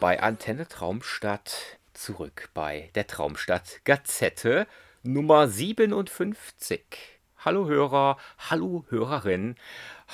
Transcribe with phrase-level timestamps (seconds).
[0.00, 4.66] bei Antenne Traumstadt, zurück bei der Traumstadt Gazette
[5.02, 6.80] Nummer 57.
[7.36, 9.56] Hallo Hörer, hallo Hörerin,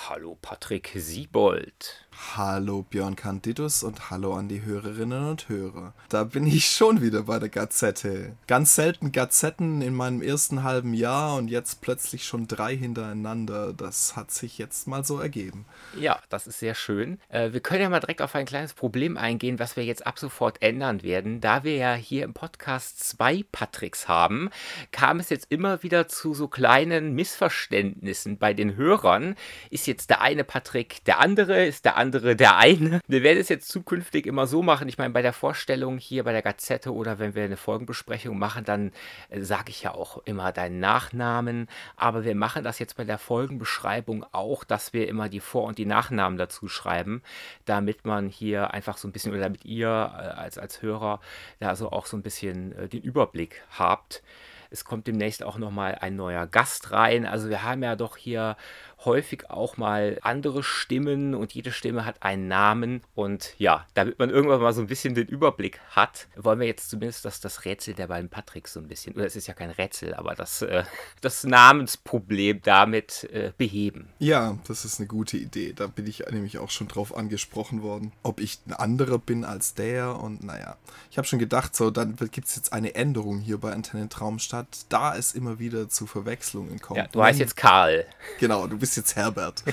[0.09, 2.06] hallo Patrick Siebold.
[2.19, 5.93] Hallo Björn Candidus und hallo an die Hörerinnen und Hörer.
[6.09, 8.37] Da bin ich schon wieder bei der Gazette.
[8.47, 13.75] Ganz selten Gazetten in meinem ersten halben Jahr und jetzt plötzlich schon drei hintereinander.
[13.75, 15.67] Das hat sich jetzt mal so ergeben.
[15.99, 17.21] Ja, das ist sehr schön.
[17.29, 20.19] Äh, wir können ja mal direkt auf ein kleines Problem eingehen, was wir jetzt ab
[20.19, 21.43] sofort ändern werden.
[21.43, 24.49] Da wir ja hier im Podcast zwei Patricks haben,
[24.91, 29.37] kam es jetzt immer wieder zu so kleinen Missverständnissen bei den Hörern.
[29.71, 33.01] Ist jetzt der eine Patrick der andere, ist der andere andere der eine.
[33.09, 34.89] Wir werden es jetzt zukünftig immer so machen.
[34.89, 38.65] Ich meine, bei der Vorstellung hier bei der Gazette oder wenn wir eine Folgenbesprechung machen,
[38.65, 38.93] dann
[39.29, 41.69] äh, sage ich ja auch immer deinen Nachnamen.
[41.97, 45.79] Aber wir machen das jetzt bei der Folgenbeschreibung auch, dass wir immer die Vor- und
[45.79, 47.23] die Nachnamen dazu schreiben,
[47.65, 51.21] damit man hier einfach so ein bisschen oder damit ihr äh, als, als Hörer
[51.59, 54.23] da so auch so ein bisschen äh, den Überblick habt.
[54.71, 57.27] Es kommt demnächst auch nochmal ein neuer Gast rein.
[57.27, 58.57] Also wir haben ja doch hier
[59.05, 63.03] häufig auch mal andere Stimmen und jede Stimme hat einen Namen.
[63.15, 66.91] Und ja, damit man irgendwann mal so ein bisschen den Überblick hat, wollen wir jetzt
[66.91, 69.71] zumindest das, das Rätsel der beiden Patricks so ein bisschen, oder es ist ja kein
[69.71, 70.85] Rätsel, aber das, äh,
[71.21, 74.09] das Namensproblem damit äh, beheben.
[74.19, 75.73] Ja, das ist eine gute Idee.
[75.75, 79.75] Da bin ich nämlich auch schon drauf angesprochen worden, ob ich ein anderer bin als
[79.75, 80.19] der.
[80.19, 80.77] Und naja,
[81.11, 84.87] ich habe schon gedacht, so, dann gibt es jetzt eine Änderung hier bei Antenne Traumstadt,
[84.89, 86.99] da es immer wieder zu Verwechslungen kommt.
[86.99, 88.07] Ja, du heißt jetzt Karl.
[88.41, 89.65] Genau, du bist bist jetzt Herbert.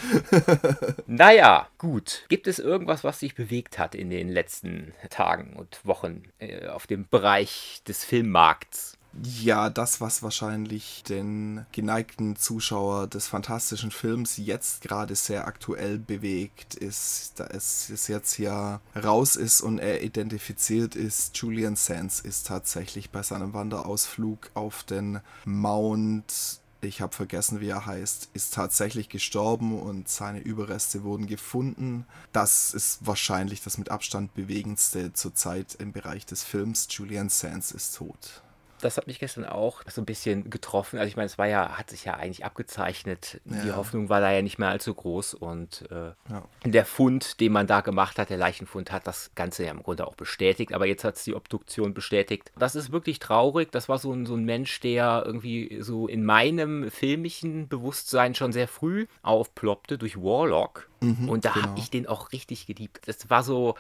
[1.08, 2.26] naja, gut.
[2.30, 6.88] Gibt es irgendwas, was sich bewegt hat in den letzten Tagen und Wochen äh, auf
[6.88, 8.98] dem Bereich des Filmmarkts?
[9.22, 16.74] Ja, das, was wahrscheinlich den geneigten Zuschauer des fantastischen Films jetzt gerade sehr aktuell bewegt,
[16.74, 23.12] ist, da es jetzt ja raus ist und er identifiziert ist, Julian Sands ist tatsächlich
[23.12, 29.80] bei seinem Wanderausflug auf den Mount ich habe vergessen, wie er heißt, ist tatsächlich gestorben
[29.80, 32.06] und seine Überreste wurden gefunden.
[32.32, 36.88] Das ist wahrscheinlich das mit Abstand bewegendste zurzeit im Bereich des Films.
[36.90, 38.44] Julian Sands ist tot
[38.84, 41.00] das hat mich gestern auch so ein bisschen getroffen.
[41.00, 43.42] Also ich meine, es war ja, hat sich ja eigentlich abgezeichnet.
[43.46, 43.64] Ja.
[43.64, 45.34] Die Hoffnung war da ja nicht mehr allzu groß.
[45.36, 46.44] Und äh, ja.
[46.66, 50.08] der Fund, den man da gemacht hat, der Leichenfund, hat das Ganze ja im Grunde
[50.08, 50.74] auch bestätigt.
[50.74, 52.52] Aber jetzt hat es die Obduktion bestätigt.
[52.58, 53.72] Das ist wirklich traurig.
[53.72, 58.52] Das war so ein, so ein Mensch, der irgendwie so in meinem filmischen Bewusstsein schon
[58.52, 60.90] sehr früh aufploppte durch Warlock.
[61.04, 61.68] Mhm, und da genau.
[61.68, 63.02] habe ich den auch richtig geliebt.
[63.08, 63.76] Das war so,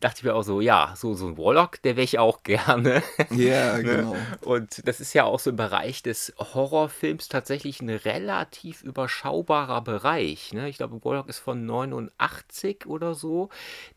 [0.00, 3.02] dachte ich mir auch so, ja, so, so ein Warlock, der wäre ich auch gerne.
[3.30, 4.16] Ja, yeah, genau.
[4.42, 10.52] Und das ist ja auch so im Bereich des Horrorfilms tatsächlich ein relativ überschaubarer Bereich.
[10.52, 10.68] Ne?
[10.68, 13.48] Ich glaube, Warlock ist von 89 oder so.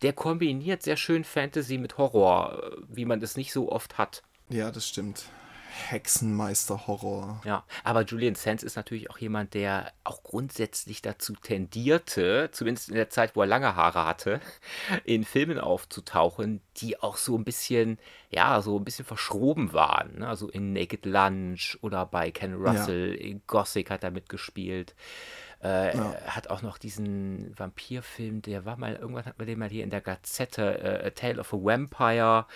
[0.02, 4.24] Der kombiniert sehr schön Fantasy mit Horror, wie man das nicht so oft hat.
[4.50, 5.26] Ja, das stimmt.
[5.90, 7.42] Hexenmeister-Horror.
[7.46, 12.96] Ja, aber Julian Sands ist natürlich auch jemand, der auch grundsätzlich dazu tendierte, zumindest in
[12.96, 14.40] der Zeit, wo er lange Haare hatte,
[15.04, 18.00] in Filmen aufzutauchen, die auch so ein bisschen,
[18.30, 20.20] ja, so ein bisschen verschroben waren.
[20.20, 20.28] Ne?
[20.28, 23.28] Also in Naked Lunch oder bei Ken Russell, ja.
[23.28, 24.96] in Gothic hat er mitgespielt.
[25.64, 26.16] Äh, ja.
[26.26, 29.92] Hat auch noch diesen Vampirfilm, der war mal, irgendwann hat man den mal hier in
[29.92, 32.48] der Gazette, äh, A Tale of a Vampire.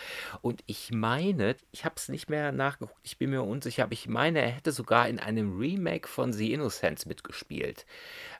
[0.42, 4.08] Und ich meine, ich habe es nicht mehr nachgeguckt, ich bin mir unsicher, aber ich
[4.08, 7.86] meine, er hätte sogar in einem Remake von The Innocents mitgespielt.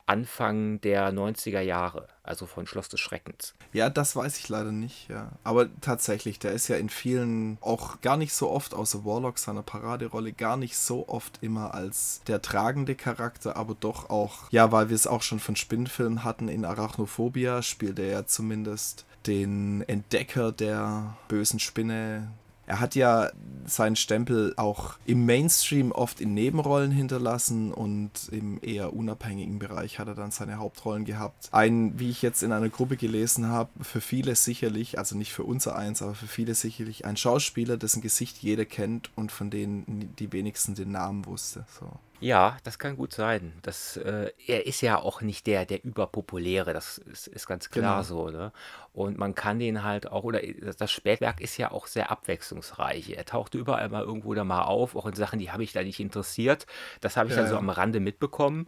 [0.08, 3.56] Anfang der 90er Jahre, also von Schloss des Schreckens.
[3.74, 5.32] Ja, das weiß ich leider nicht, ja.
[5.44, 9.64] Aber tatsächlich, der ist ja in vielen, auch gar nicht so oft, außer Warlock seiner
[9.64, 14.90] Paraderolle, gar nicht so oft immer als der tragende Charakter, aber doch auch, ja, weil
[14.90, 20.52] wir es auch schon von Spinnfilmen hatten, in Arachnophobia spielt er ja zumindest den Entdecker
[20.52, 22.32] der bösen Spinne,
[22.68, 23.30] er hat ja
[23.66, 30.08] seinen Stempel auch im Mainstream oft in Nebenrollen hinterlassen und im eher unabhängigen Bereich hat
[30.08, 31.50] er dann seine Hauptrollen gehabt.
[31.52, 35.44] Ein, wie ich jetzt in einer Gruppe gelesen habe, für viele sicherlich, also nicht für
[35.44, 40.14] unser eins, aber für viele sicherlich ein Schauspieler, dessen Gesicht jeder kennt und von denen
[40.20, 41.66] die wenigsten den Namen wusste.
[41.80, 41.88] So.
[42.20, 43.54] Ja, das kann gut sein.
[43.62, 48.04] Das, äh, er ist ja auch nicht der, der überpopuläre, das ist, ist ganz klar
[48.04, 48.04] Genau.
[48.04, 48.52] so, ne?
[48.94, 53.10] Und man kann den halt auch, oder das Spätwerk ist ja auch sehr abwechslungsreich.
[53.10, 55.84] Er tauchte überall mal irgendwo da mal auf, auch in Sachen, die habe ich da
[55.84, 56.66] nicht interessiert.
[57.02, 57.60] Das habe ich dann so ja.
[57.60, 58.68] am Rande mitbekommen.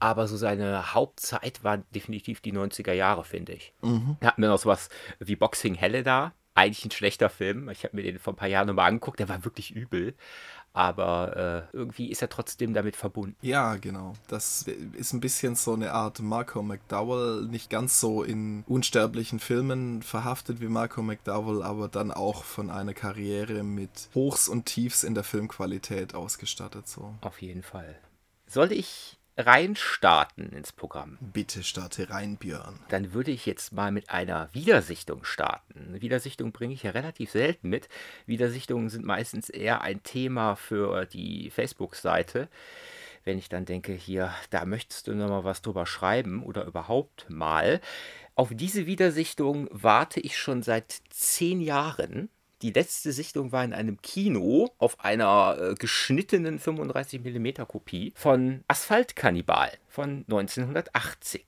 [0.00, 3.74] Aber so seine Hauptzeit war definitiv die 90er Jahre, finde ich.
[3.82, 4.16] Mhm.
[4.20, 4.88] Da hatten wir noch sowas
[5.18, 6.32] wie Boxing Helle da.
[6.54, 7.68] Eigentlich ein schlechter Film.
[7.68, 10.14] Ich habe mir den vor ein paar Jahren nochmal angeguckt, der war wirklich übel.
[10.72, 13.36] Aber äh, irgendwie ist er trotzdem damit verbunden.
[13.42, 14.14] Ja, genau.
[14.28, 20.02] Das ist ein bisschen so eine Art Marco McDowell, nicht ganz so in unsterblichen Filmen
[20.02, 25.14] verhaftet wie Marco McDowell, aber dann auch von einer Karriere mit Hochs und Tiefs in
[25.14, 26.86] der Filmqualität ausgestattet.
[26.86, 27.14] So.
[27.20, 27.98] Auf jeden Fall.
[28.46, 31.16] Sollte ich reinstarten ins Programm.
[31.20, 32.80] Bitte starte rein, Björn.
[32.88, 35.86] Dann würde ich jetzt mal mit einer Wiedersichtung starten.
[35.88, 37.88] Eine Wiedersichtung bringe ich ja relativ selten mit.
[38.26, 42.48] Wiedersichtungen sind meistens eher ein Thema für die Facebook-Seite.
[43.24, 47.26] Wenn ich dann denke, hier, da möchtest du noch mal was drüber schreiben oder überhaupt
[47.30, 47.80] mal.
[48.34, 52.28] Auf diese Wiedersichtung warte ich schon seit zehn Jahren.
[52.62, 59.70] Die letzte Sichtung war in einem Kino auf einer äh, geschnittenen 35mm Kopie von Asphaltkannibal
[59.86, 61.44] von 1980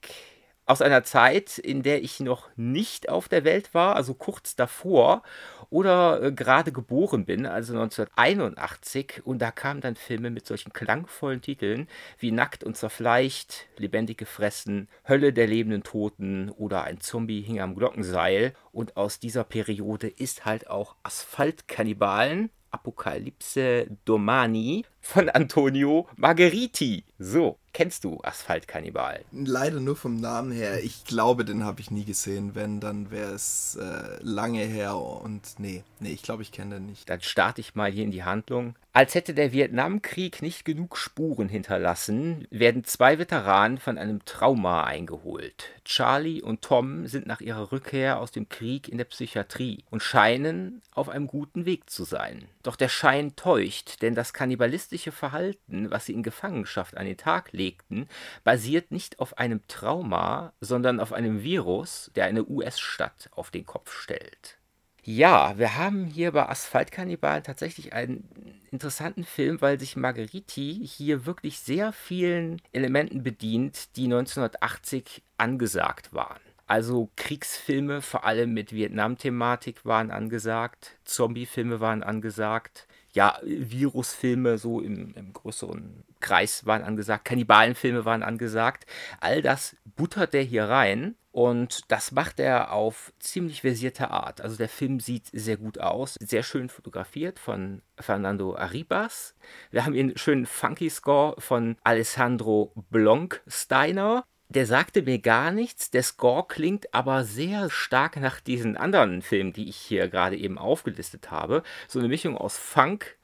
[0.71, 5.23] aus einer Zeit, in der ich noch nicht auf der Welt war, also kurz davor,
[5.69, 9.23] oder äh, gerade geboren bin, also 1981.
[9.25, 11.89] Und da kamen dann Filme mit solchen klangvollen Titeln
[12.19, 17.75] wie Nackt und zerfleischt, Lebendig gefressen, Hölle der lebenden Toten oder Ein Zombie hing am
[17.75, 18.55] Glockenseil.
[18.71, 27.05] Und aus dieser Periode ist halt auch Asphaltkannibalen Apokalypse Domani von Antonio Margheriti.
[27.19, 29.25] So, kennst du Asphaltkannibal?
[29.33, 30.83] Leider nur vom Namen her.
[30.83, 32.55] Ich glaube, den habe ich nie gesehen.
[32.55, 36.87] Wenn, dann wäre es äh, lange her und nee, nee, ich glaube, ich kenne den
[36.87, 37.09] nicht.
[37.11, 38.75] Dann starte ich mal hier in die Handlung.
[38.93, 45.67] Als hätte der Vietnamkrieg nicht genug Spuren hinterlassen, werden zwei Veteranen von einem Trauma eingeholt.
[45.85, 50.83] Charlie und Tom sind nach ihrer Rückkehr aus dem Krieg in der Psychiatrie und scheinen
[50.93, 52.47] auf einem guten Weg zu sein.
[52.65, 57.53] Doch der Schein täuscht, denn das kannibalistische Verhalten, was sie in Gefangenschaft an den Tag
[57.53, 58.09] legten,
[58.45, 63.93] basiert nicht auf einem Trauma, sondern auf einem Virus, der eine US-Stadt auf den Kopf
[63.93, 64.59] stellt.
[65.03, 71.61] Ja, wir haben hier bei Asphaltkannibalen tatsächlich einen interessanten Film, weil sich Margheriti hier wirklich
[71.61, 76.41] sehr vielen Elementen bedient, die 1980 angesagt waren.
[76.67, 85.15] Also Kriegsfilme, vor allem mit Vietnam-Thematik, waren angesagt, Zombie-Filme waren angesagt, ja, Virusfilme so im,
[85.15, 88.87] im größeren Kreis waren angesagt, Kannibalenfilme waren angesagt.
[89.21, 94.41] All das buttert er hier rein und das macht er auf ziemlich versierte Art.
[94.41, 99.35] Also der Film sieht sehr gut aus, sehr schön fotografiert von Fernando Arribas.
[99.71, 105.91] Wir haben einen schönen funky Score von Alessandro Blonksteiner der sagte mir gar nichts.
[105.91, 110.59] Der Score klingt aber sehr stark nach diesen anderen Filmen, die ich hier gerade eben
[110.59, 111.63] aufgelistet habe.
[111.89, 113.17] So eine Mischung aus Funk,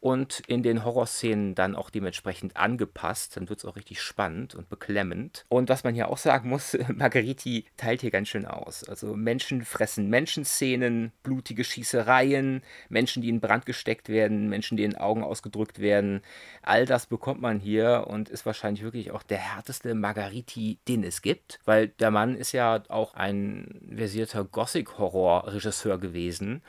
[0.00, 3.36] und in den Horrorszenen dann auch dementsprechend angepasst.
[3.36, 5.44] Dann wird es auch richtig spannend und beklemmend.
[5.48, 8.88] Und was man hier auch sagen muss, Margheriti teilt hier ganz schön aus.
[8.88, 14.96] Also Menschen fressen Menschenszenen, blutige Schießereien, Menschen, die in Brand gesteckt werden, Menschen, die in
[14.96, 16.22] Augen ausgedrückt werden.
[16.62, 21.20] All das bekommt man hier und ist wahrscheinlich wirklich auch der härteste Margheriti, den es
[21.20, 26.62] gibt, weil der Mann ist ja auch ein versierter Gothic-Horror-Regisseur gewesen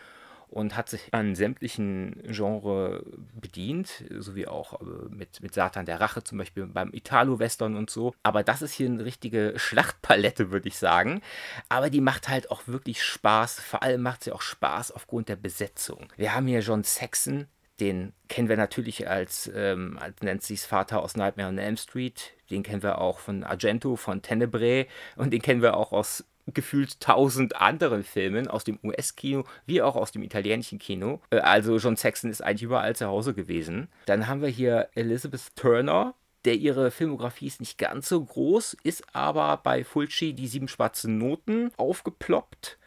[0.51, 3.03] und hat sich an sämtlichen Genres
[3.33, 8.13] bedient, sowie auch äh, mit, mit Satan der Rache, zum Beispiel beim Italo-Western und so.
[8.21, 11.21] Aber das ist hier eine richtige Schlachtpalette, würde ich sagen.
[11.69, 13.59] Aber die macht halt auch wirklich Spaß.
[13.61, 16.11] Vor allem macht sie auch Spaß aufgrund der Besetzung.
[16.17, 17.47] Wir haben hier John Saxon,
[17.79, 22.33] den kennen wir natürlich als, ähm, als Nancy's Vater aus Nightmare on Elm Street.
[22.51, 26.99] Den kennen wir auch von Argento, von Tenebrae und den kennen wir auch aus gefühlt
[26.99, 31.21] tausend anderen Filmen aus dem US-Kino wie auch aus dem italienischen Kino.
[31.29, 33.89] Äh, also John Saxon ist eigentlich überall zu Hause gewesen.
[34.05, 39.03] Dann haben wir hier Elizabeth Turner, der ihre Filmografie ist nicht ganz so groß, ist
[39.13, 42.77] aber bei Fulci die sieben schwarzen Noten aufgeploppt.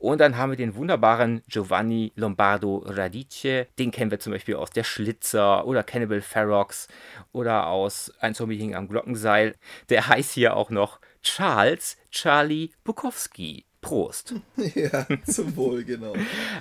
[0.00, 3.66] Und dann haben wir den wunderbaren Giovanni Lombardo Radice.
[3.78, 6.88] Den kennen wir zum Beispiel aus Der Schlitzer oder Cannibal Ferox
[7.32, 9.56] oder aus Ein Zombie hing am Glockenseil.
[9.90, 13.64] Der heißt hier auch noch Charles Charlie Bukowski.
[13.80, 14.34] Prost.
[14.74, 16.12] Ja, zum Wohl, genau.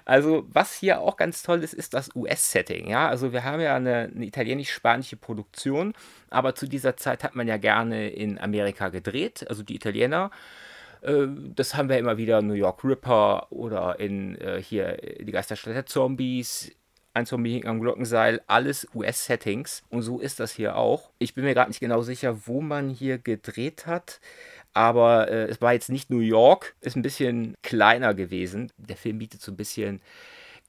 [0.05, 2.89] Also, was hier auch ganz toll ist, ist das US-Setting.
[2.89, 5.93] Ja, also wir haben ja eine, eine italienisch-spanische Produktion,
[6.29, 10.31] aber zu dieser Zeit hat man ja gerne in Amerika gedreht, also die Italiener.
[11.01, 15.75] Äh, das haben wir immer wieder New York Ripper oder in äh, hier die Geisterstadt
[15.75, 16.71] der Zombies,
[17.13, 19.83] ein Zombie am Glockenseil, alles US-Settings.
[19.89, 21.11] Und so ist das hier auch.
[21.19, 24.19] Ich bin mir gerade nicht genau sicher, wo man hier gedreht hat.
[24.73, 28.71] Aber äh, es war jetzt nicht New York, ist ein bisschen kleiner gewesen.
[28.77, 30.01] Der Film bietet so ein bisschen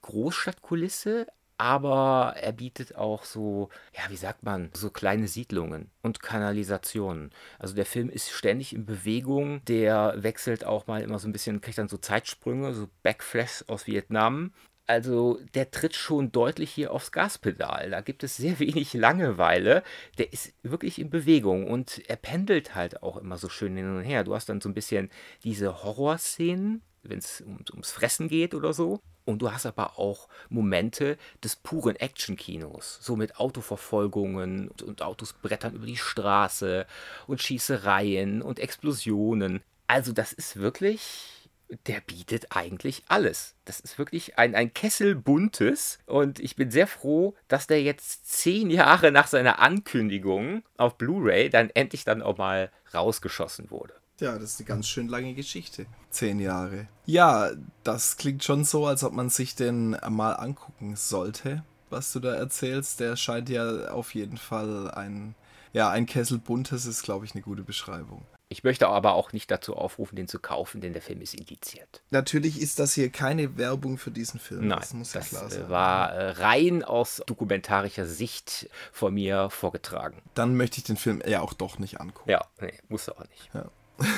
[0.02, 1.26] Großstadtkulisse,
[1.58, 7.32] aber er bietet auch so, ja, wie sagt man, so kleine Siedlungen und Kanalisationen.
[7.58, 11.60] Also der Film ist ständig in Bewegung, der wechselt auch mal immer so ein bisschen,
[11.60, 14.54] kriegt dann so Zeitsprünge, so Backflash aus Vietnam
[14.90, 17.90] Also der tritt schon deutlich hier aufs Gaspedal.
[17.90, 19.84] Da gibt es sehr wenig Langeweile.
[20.18, 24.02] Der ist wirklich in Bewegung und er pendelt halt auch immer so schön hin und
[24.02, 24.24] her.
[24.24, 25.08] Du hast dann so ein bisschen
[25.44, 28.98] diese Horrorszenen, wenn es um, ums Fressen geht oder so.
[29.24, 35.34] Und du hast aber auch Momente des puren Action-Kinos, so mit Autoverfolgungen und, und Autos
[35.34, 36.84] brettern über die Straße
[37.28, 39.62] und Schießereien und Explosionen.
[39.86, 41.39] Also das ist wirklich
[41.86, 43.54] der bietet eigentlich alles.
[43.64, 48.26] Das ist wirklich ein, ein Kessel buntes und ich bin sehr froh, dass der jetzt
[48.26, 53.94] zehn Jahre nach seiner Ankündigung auf Blu-ray dann endlich dann auch mal rausgeschossen wurde.
[54.20, 55.86] Ja, das ist eine ganz schön lange Geschichte.
[56.10, 56.88] Zehn Jahre.
[57.06, 57.50] Ja,
[57.84, 62.34] das klingt schon so, als ob man sich den mal angucken sollte, was du da
[62.34, 63.00] erzählst.
[63.00, 65.34] Der scheint ja auf jeden Fall ein,
[65.72, 68.26] ja, ein Kessel buntes ist, glaube ich, eine gute Beschreibung.
[68.52, 72.02] Ich möchte aber auch nicht dazu aufrufen, den zu kaufen, denn der Film ist indiziert.
[72.10, 74.66] Natürlich ist das hier keine Werbung für diesen Film.
[74.66, 75.68] Nein, das muss ja klar äh, sein.
[75.70, 80.20] war äh, rein aus dokumentarischer Sicht von mir vorgetragen.
[80.34, 82.28] Dann möchte ich den Film ja auch doch nicht angucken.
[82.28, 83.50] Ja, nee, musst du auch nicht.
[83.54, 83.70] Ja.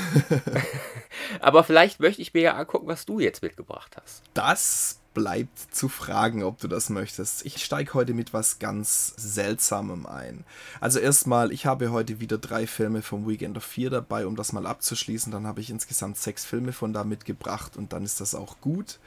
[1.41, 4.23] aber vielleicht möchte ich mir ja angucken, was du jetzt mitgebracht hast.
[4.33, 7.45] Das bleibt zu fragen, ob du das möchtest.
[7.47, 10.45] Ich steige heute mit was ganz Seltsamem ein.
[10.81, 14.52] Also erstmal, ich habe heute wieder drei Filme vom Weekend of Fear dabei, um das
[14.52, 15.33] mal abzuschließen.
[15.33, 18.99] Dann habe ich insgesamt sechs Filme von da mitgebracht und dann ist das auch gut.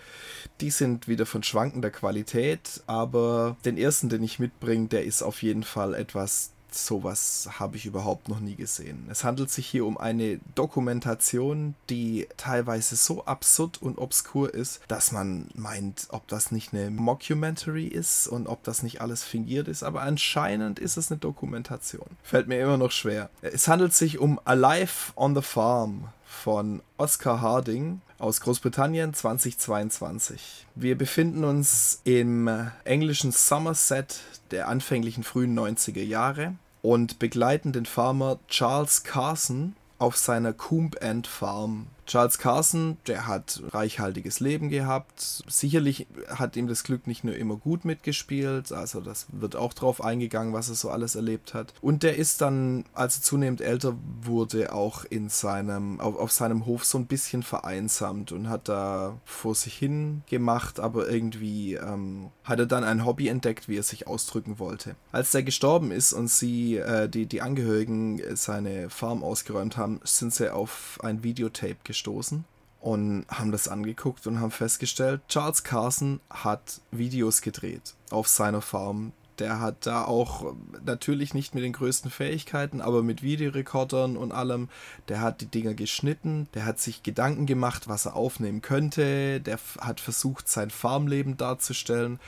[0.61, 5.43] Die sind wieder von schwankender Qualität, aber den ersten, den ich mitbringe, der ist auf
[5.43, 9.07] jeden Fall etwas sowas habe ich überhaupt noch nie gesehen.
[9.09, 15.11] Es handelt sich hier um eine Dokumentation, die teilweise so absurd und obskur ist, dass
[15.11, 19.83] man meint, ob das nicht eine Mockumentary ist und ob das nicht alles fingiert ist,
[19.83, 22.07] aber anscheinend ist es eine Dokumentation.
[22.23, 23.29] Fällt mir immer noch schwer.
[23.41, 30.67] Es handelt sich um Alive on the Farm von Oscar Harding aus Großbritannien 2022.
[30.75, 32.49] Wir befinden uns im
[32.83, 34.19] englischen Somerset
[34.51, 36.55] der anfänglichen frühen 90er Jahre
[36.85, 43.63] und begleiten den Farmer Charles Carson auf seiner Coombe End Farm Charles Carson, der hat
[43.71, 45.43] reichhaltiges Leben gehabt.
[45.47, 50.03] Sicherlich hat ihm das Glück nicht nur immer gut mitgespielt, also das wird auch drauf
[50.03, 51.73] eingegangen, was er so alles erlebt hat.
[51.81, 56.67] Und der ist dann, als er zunehmend älter wurde, auch in seinem, auf, auf seinem
[56.67, 62.29] Hof so ein bisschen vereinsamt und hat da vor sich hin gemacht, aber irgendwie ähm,
[62.43, 64.95] hat er dann ein Hobby entdeckt, wie er sich ausdrücken wollte.
[65.11, 70.33] Als der gestorben ist und sie, äh, die, die Angehörigen, seine Farm ausgeräumt haben, sind
[70.33, 72.43] sie auf ein Videotape gestoßen gestoßen
[72.81, 79.11] und haben das angeguckt und haben festgestellt, Charles Carson hat Videos gedreht auf seiner Farm.
[79.39, 80.53] Der hat da auch
[80.85, 84.69] natürlich nicht mit den größten Fähigkeiten, aber mit Videorekordern und allem.
[85.09, 89.59] Der hat die Dinger geschnitten, der hat sich Gedanken gemacht, was er aufnehmen könnte, der
[89.81, 92.19] hat versucht, sein Farmleben darzustellen.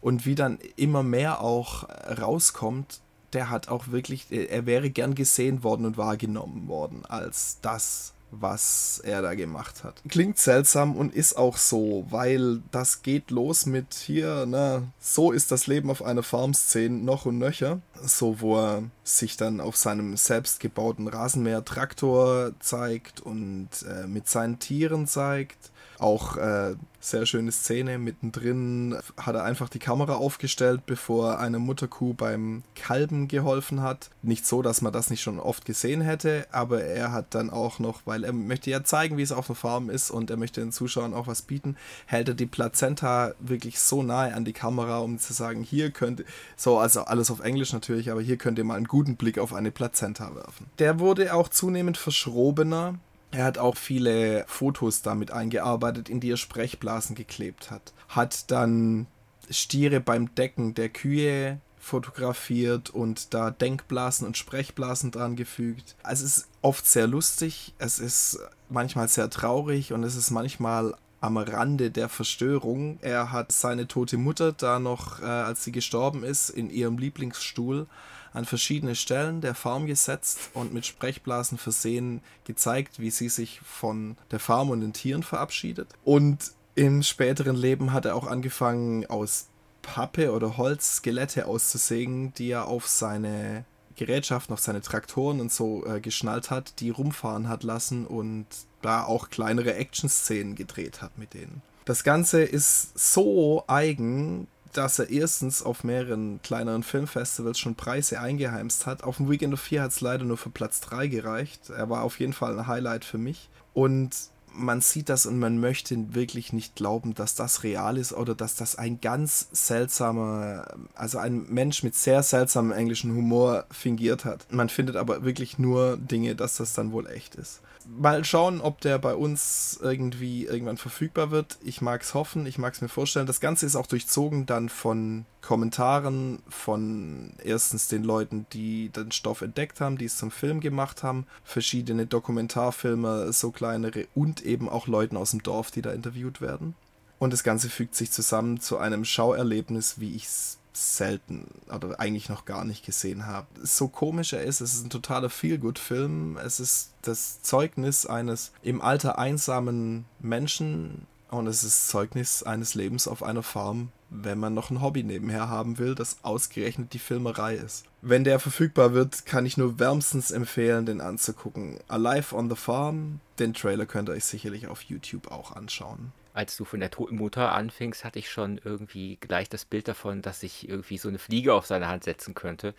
[0.00, 1.86] Und wie dann immer mehr auch
[2.20, 3.00] rauskommt,
[3.34, 9.00] der hat auch wirklich, er wäre gern gesehen worden und wahrgenommen worden als das, was
[9.04, 10.02] er da gemacht hat.
[10.08, 15.50] Klingt seltsam und ist auch so, weil das geht los mit hier, ne, so ist
[15.50, 17.80] das Leben auf einer Farmszene noch und nöcher.
[18.00, 25.06] So, wo er sich dann auf seinem selbstgebauten Rasenmäher-Traktor zeigt und äh, mit seinen Tieren
[25.06, 25.70] zeigt.
[25.98, 27.98] Auch äh, sehr schöne Szene.
[27.98, 34.10] Mittendrin hat er einfach die Kamera aufgestellt, bevor einer Mutterkuh beim Kalben geholfen hat.
[34.22, 37.78] Nicht so, dass man das nicht schon oft gesehen hätte, aber er hat dann auch
[37.78, 40.60] noch, weil er möchte ja zeigen, wie es auf der Farm ist und er möchte
[40.60, 41.76] den Zuschauern auch was bieten,
[42.06, 46.24] hält er die Plazenta wirklich so nahe an die Kamera, um zu sagen, hier könnt
[46.56, 49.54] so, also alles auf Englisch natürlich, aber hier könnt ihr mal einen guten Blick auf
[49.54, 50.66] eine Plazenta werfen.
[50.78, 52.94] Der wurde auch zunehmend verschrobener
[53.30, 57.92] er hat auch viele Fotos damit eingearbeitet, in die er Sprechblasen geklebt hat.
[58.08, 59.06] Hat dann
[59.50, 65.96] Stiere beim Decken der Kühe fotografiert und da Denkblasen und Sprechblasen dran gefügt.
[66.02, 70.94] Also es ist oft sehr lustig, es ist manchmal sehr traurig und es ist manchmal
[71.20, 72.98] am Rande der Verstörung.
[73.00, 77.86] Er hat seine tote Mutter da noch, äh, als sie gestorben ist, in ihrem Lieblingsstuhl
[78.32, 84.16] an verschiedene Stellen der Farm gesetzt und mit Sprechblasen versehen gezeigt, wie sie sich von
[84.30, 85.88] der Farm und den Tieren verabschiedet.
[86.04, 89.48] Und im späteren Leben hat er auch angefangen, aus
[89.82, 93.64] Pappe oder Holz Skelette auszusägen, die er auf seine
[93.96, 98.46] Gerätschaften, auf seine Traktoren und so äh, geschnallt hat, die rumfahren hat lassen und
[98.80, 101.62] da auch kleinere Action-Szenen gedreht hat mit denen.
[101.84, 108.86] Das Ganze ist so eigen, dass er erstens auf mehreren kleineren Filmfestivals schon Preise eingeheimst
[108.86, 109.04] hat.
[109.04, 111.70] Auf dem Weekend of Fear hat es leider nur für Platz 3 gereicht.
[111.70, 113.48] Er war auf jeden Fall ein Highlight für mich.
[113.74, 114.14] Und
[114.58, 118.56] man sieht das und man möchte wirklich nicht glauben, dass das real ist oder dass
[118.56, 124.46] das ein ganz seltsamer, also ein Mensch mit sehr seltsamem englischen Humor fingiert hat.
[124.52, 127.60] Man findet aber wirklich nur Dinge, dass das dann wohl echt ist.
[127.86, 131.56] Mal schauen, ob der bei uns irgendwie irgendwann verfügbar wird.
[131.62, 133.26] Ich mag es hoffen, ich mag es mir vorstellen.
[133.26, 139.40] Das Ganze ist auch durchzogen dann von Kommentaren von erstens den Leuten, die den Stoff
[139.40, 144.86] entdeckt haben, die es zum Film gemacht haben, verschiedene Dokumentarfilme, so kleinere und eben auch
[144.86, 146.74] Leuten aus dem Dorf, die da interviewt werden.
[147.18, 152.28] Und das Ganze fügt sich zusammen zu einem Schauerlebnis, wie ich es selten oder eigentlich
[152.28, 153.48] noch gar nicht gesehen habe.
[153.62, 156.36] So komisch er ist, es ist ein totaler Feel-Good-Film.
[156.36, 163.06] Es ist das Zeugnis eines im Alter einsamen Menschen und es ist Zeugnis eines Lebens
[163.08, 167.54] auf einer Farm, wenn man noch ein Hobby nebenher haben will, das ausgerechnet die Filmerei
[167.54, 167.84] ist.
[168.00, 171.78] Wenn der verfügbar wird, kann ich nur wärmstens empfehlen, den anzugucken.
[171.88, 176.56] Alive on the Farm, den Trailer könnt ihr euch sicherlich auf YouTube auch anschauen als
[176.56, 180.44] du von der toten Mutter anfingst, hatte ich schon irgendwie gleich das Bild davon, dass
[180.44, 182.74] ich irgendwie so eine Fliege auf seine Hand setzen könnte.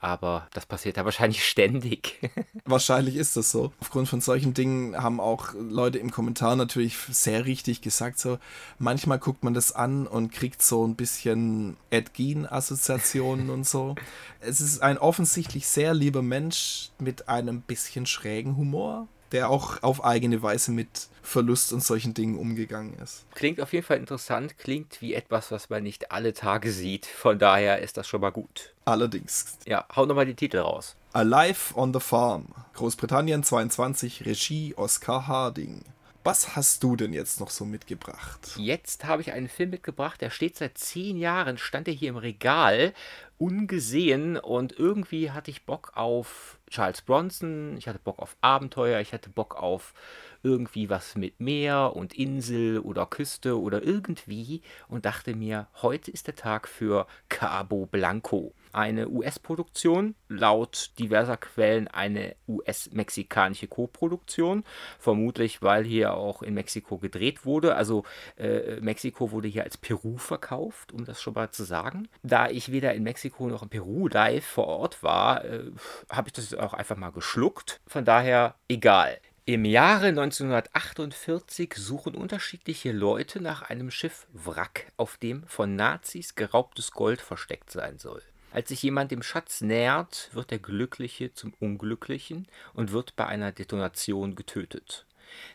[0.00, 2.20] Aber das passiert ja wahrscheinlich ständig.
[2.64, 3.72] wahrscheinlich ist das so.
[3.80, 8.38] Aufgrund von solchen Dingen haben auch Leute im Kommentar natürlich sehr richtig gesagt, so
[8.78, 13.96] manchmal guckt man das an und kriegt so ein bisschen Ed Gein-Assoziationen und so.
[14.40, 20.04] Es ist ein offensichtlich sehr lieber Mensch mit einem bisschen schrägen Humor der auch auf
[20.04, 23.26] eigene Weise mit Verlust und solchen Dingen umgegangen ist.
[23.34, 27.06] Klingt auf jeden Fall interessant, klingt wie etwas, was man nicht alle Tage sieht.
[27.06, 28.74] Von daher ist das schon mal gut.
[28.84, 29.58] Allerdings.
[29.66, 30.96] Ja, hau nochmal die Titel raus.
[31.12, 35.84] Alive on the Farm, Großbritannien 22, Regie Oscar Harding.
[36.24, 38.50] Was hast du denn jetzt noch so mitgebracht?
[38.56, 42.16] Jetzt habe ich einen Film mitgebracht, der steht seit zehn Jahren, stand er hier im
[42.16, 42.92] Regal,
[43.38, 49.12] ungesehen und irgendwie hatte ich Bock auf Charles Bronson, ich hatte Bock auf Abenteuer, ich
[49.12, 49.94] hatte Bock auf
[50.42, 56.26] irgendwie was mit Meer und Insel oder Küste oder irgendwie und dachte mir, heute ist
[56.26, 64.64] der Tag für Cabo Blanco eine US-Produktion, laut diverser Quellen eine US-mexikanische Co-Produktion,
[64.98, 67.74] vermutlich weil hier auch in Mexiko gedreht wurde.
[67.74, 68.04] Also
[68.36, 72.08] äh, Mexiko wurde hier als Peru verkauft, um das schon mal zu sagen.
[72.22, 75.70] Da ich weder in Mexiko noch in Peru live vor Ort war, äh,
[76.10, 77.80] habe ich das auch einfach mal geschluckt.
[77.86, 79.18] Von daher egal.
[79.48, 86.90] Im Jahre 1948 suchen unterschiedliche Leute nach einem Schiff Wrack, auf dem von Nazis geraubtes
[86.92, 88.22] Gold versteckt sein soll.
[88.50, 93.52] Als sich jemand dem Schatz nähert, wird der Glückliche zum Unglücklichen und wird bei einer
[93.52, 95.06] Detonation getötet.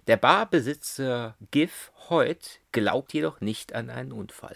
[0.08, 4.56] Der Barbesitzer Giff Hoyt glaubt jedoch nicht an einen Unfall.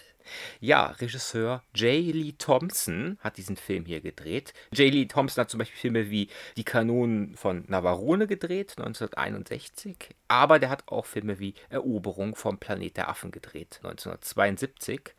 [0.60, 2.14] Ja, Regisseur J.
[2.14, 4.54] Lee Thompson hat diesen Film hier gedreht.
[4.72, 4.92] J.
[4.92, 10.16] Lee Thompson hat zum Beispiel Filme wie Die Kanonen von Navarone gedreht, 1961.
[10.28, 15.14] Aber der hat auch Filme wie Eroberung vom Planet der Affen gedreht, 1972.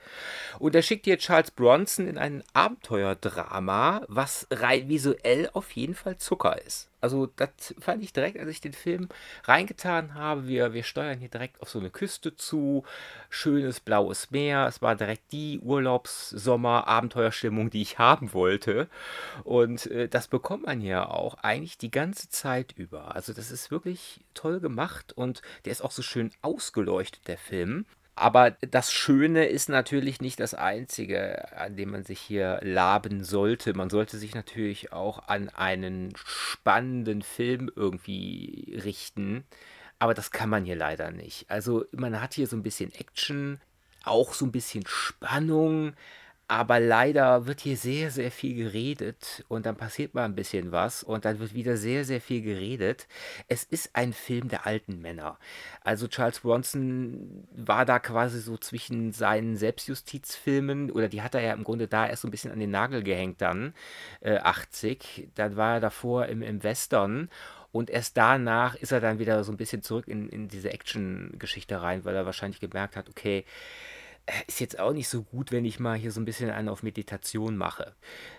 [0.58, 6.18] Und er schickt hier Charles Bronson in ein Abenteuerdrama, was rein visuell auf jeden Fall
[6.18, 6.90] Zucker ist.
[7.00, 9.08] Also das fand ich direkt, als ich den Film
[9.44, 10.48] reingetan habe.
[10.48, 12.84] Wir, wir steuern hier direkt auf so eine Küste zu,
[13.30, 14.66] schönes blaues Meer.
[14.66, 18.88] Es war direkt die Urlaubs-Sommer-Abenteuerstimmung, die ich haben wollte.
[19.44, 23.14] Und äh, das bekommt man ja auch eigentlich die ganze Zeit über.
[23.14, 27.86] Also das ist wirklich toll gemacht und der ist auch so schön ausgeleuchtet, der Film.
[28.18, 33.74] Aber das Schöne ist natürlich nicht das Einzige, an dem man sich hier laben sollte.
[33.74, 39.44] Man sollte sich natürlich auch an einen spannenden Film irgendwie richten.
[40.00, 41.48] Aber das kann man hier leider nicht.
[41.48, 43.60] Also man hat hier so ein bisschen Action,
[44.04, 45.94] auch so ein bisschen Spannung,
[46.48, 51.02] aber leider wird hier sehr, sehr viel geredet und dann passiert mal ein bisschen was
[51.02, 53.06] und dann wird wieder sehr, sehr viel geredet.
[53.48, 55.38] Es ist ein Film der alten Männer.
[55.82, 61.52] Also Charles Bronson war da quasi so zwischen seinen Selbstjustizfilmen oder die hat er ja
[61.52, 63.74] im Grunde da erst so ein bisschen an den Nagel gehängt dann,
[64.20, 65.28] äh, 80.
[65.34, 67.28] Dann war er davor im, im Western
[67.72, 71.82] und erst danach ist er dann wieder so ein bisschen zurück in, in diese Action-Geschichte
[71.82, 73.44] rein, weil er wahrscheinlich gemerkt hat, okay,
[74.46, 76.82] ist jetzt auch nicht so gut, wenn ich mal hier so ein bisschen einen auf
[76.82, 77.94] Meditation mache.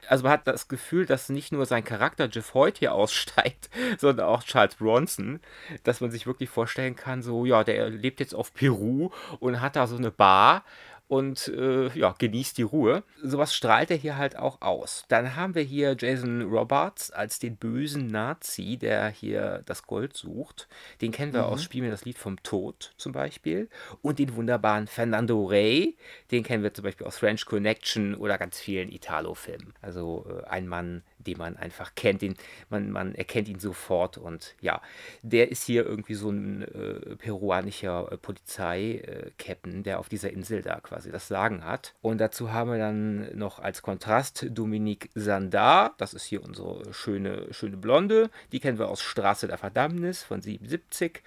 [0.08, 4.28] Also man hat das Gefühl, dass nicht nur sein Charakter Jeff Hoyt hier aussteigt, sondern
[4.28, 5.40] auch Charles Bronson,
[5.84, 9.76] dass man sich wirklich vorstellen kann, so, ja, der lebt jetzt auf Peru und hat
[9.76, 10.64] da so eine Bar
[11.10, 13.04] und äh, ja, genießt die Ruhe.
[13.22, 15.06] Sowas strahlt er hier halt auch aus.
[15.08, 20.68] Dann haben wir hier Jason Robards als den bösen Nazi, der hier das Gold sucht.
[21.02, 21.48] Den kennen wir mhm.
[21.48, 23.70] aus Spiel mir das Lied vom Tod zum Beispiel.
[24.04, 25.98] Und den wunderbaren Fernando Rey,
[26.30, 29.74] den kennen wir zum Beispiel aus French Connection oder ganz vielen Italo-Filmen.
[29.82, 32.36] Also äh, ein Mann, den man einfach kennt, den,
[32.70, 34.82] man, man erkennt ihn sofort und ja,
[35.22, 40.80] der ist hier irgendwie so ein äh, peruanischer äh, Polizei-Captain, der auf dieser Insel da
[40.80, 41.94] quasi das Sagen hat.
[42.02, 47.54] Und dazu haben wir dann noch als Kontrast Dominique Sandar, das ist hier unsere schöne,
[47.54, 51.22] schöne Blonde, die kennen wir aus Straße der Verdammnis von 77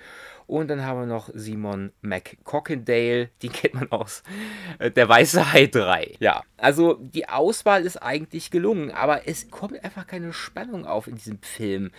[0.46, 4.22] und dann haben wir noch Simon McCockendale, den kennt man aus
[4.78, 6.16] äh, Der Weiße Hai 3.
[6.20, 11.16] Ja, also die Auswahl ist eigentlich gelungen, aber es kommt einfach keine Spannung auf in
[11.16, 11.90] diesem Film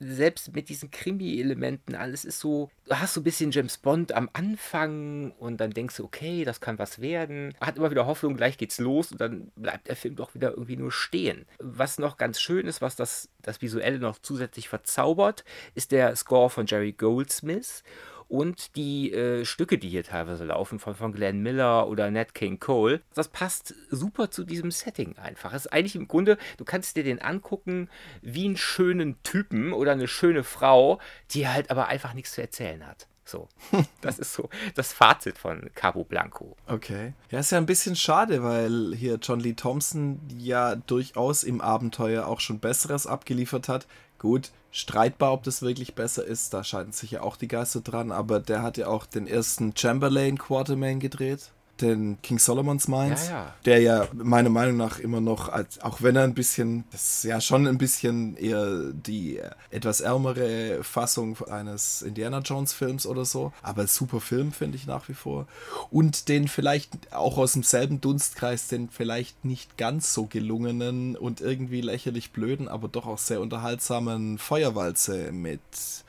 [0.00, 4.30] selbst mit diesen Krimi-Elementen, alles ist so, du hast so ein bisschen James Bond am
[4.32, 7.54] Anfang und dann denkst du, okay, das kann was werden.
[7.60, 10.76] Hat immer wieder Hoffnung, gleich geht's los und dann bleibt der Film doch wieder irgendwie
[10.76, 11.46] nur stehen.
[11.58, 16.50] Was noch ganz schön ist, was das, das Visuelle noch zusätzlich verzaubert, ist der Score
[16.50, 17.82] von Jerry Goldsmith
[18.28, 22.60] und die äh, Stücke, die hier teilweise laufen, von, von Glenn Miller oder Nat King
[22.60, 25.52] Cole, das passt super zu diesem Setting einfach.
[25.52, 27.88] Es ist eigentlich im Grunde, du kannst dir den angucken
[28.20, 32.86] wie einen schönen Typen oder eine schöne Frau, die halt aber einfach nichts zu erzählen
[32.86, 33.08] hat.
[33.28, 33.48] So,
[34.00, 36.56] das ist so das Fazit von Cabo Blanco.
[36.66, 37.12] Okay.
[37.30, 42.26] Ja, ist ja ein bisschen schade, weil hier John Lee Thompson ja durchaus im Abenteuer
[42.26, 43.86] auch schon Besseres abgeliefert hat.
[44.18, 48.12] Gut, streitbar, ob das wirklich besser ist, da scheiden sich ja auch die Geister dran,
[48.12, 53.32] aber der hat ja auch den ersten Chamberlain Quartermain gedreht den King Solomon's Mines, ja,
[53.32, 53.54] ja.
[53.64, 57.24] der ja meiner Meinung nach immer noch, als, auch wenn er ein bisschen, das ist
[57.24, 63.52] ja schon ein bisschen eher die etwas ärmere Fassung eines Indiana Jones Films oder so,
[63.62, 65.46] aber super Film finde ich nach wie vor.
[65.90, 71.80] Und den vielleicht auch aus demselben Dunstkreis, den vielleicht nicht ganz so gelungenen und irgendwie
[71.80, 75.60] lächerlich blöden, aber doch auch sehr unterhaltsamen Feuerwalze mit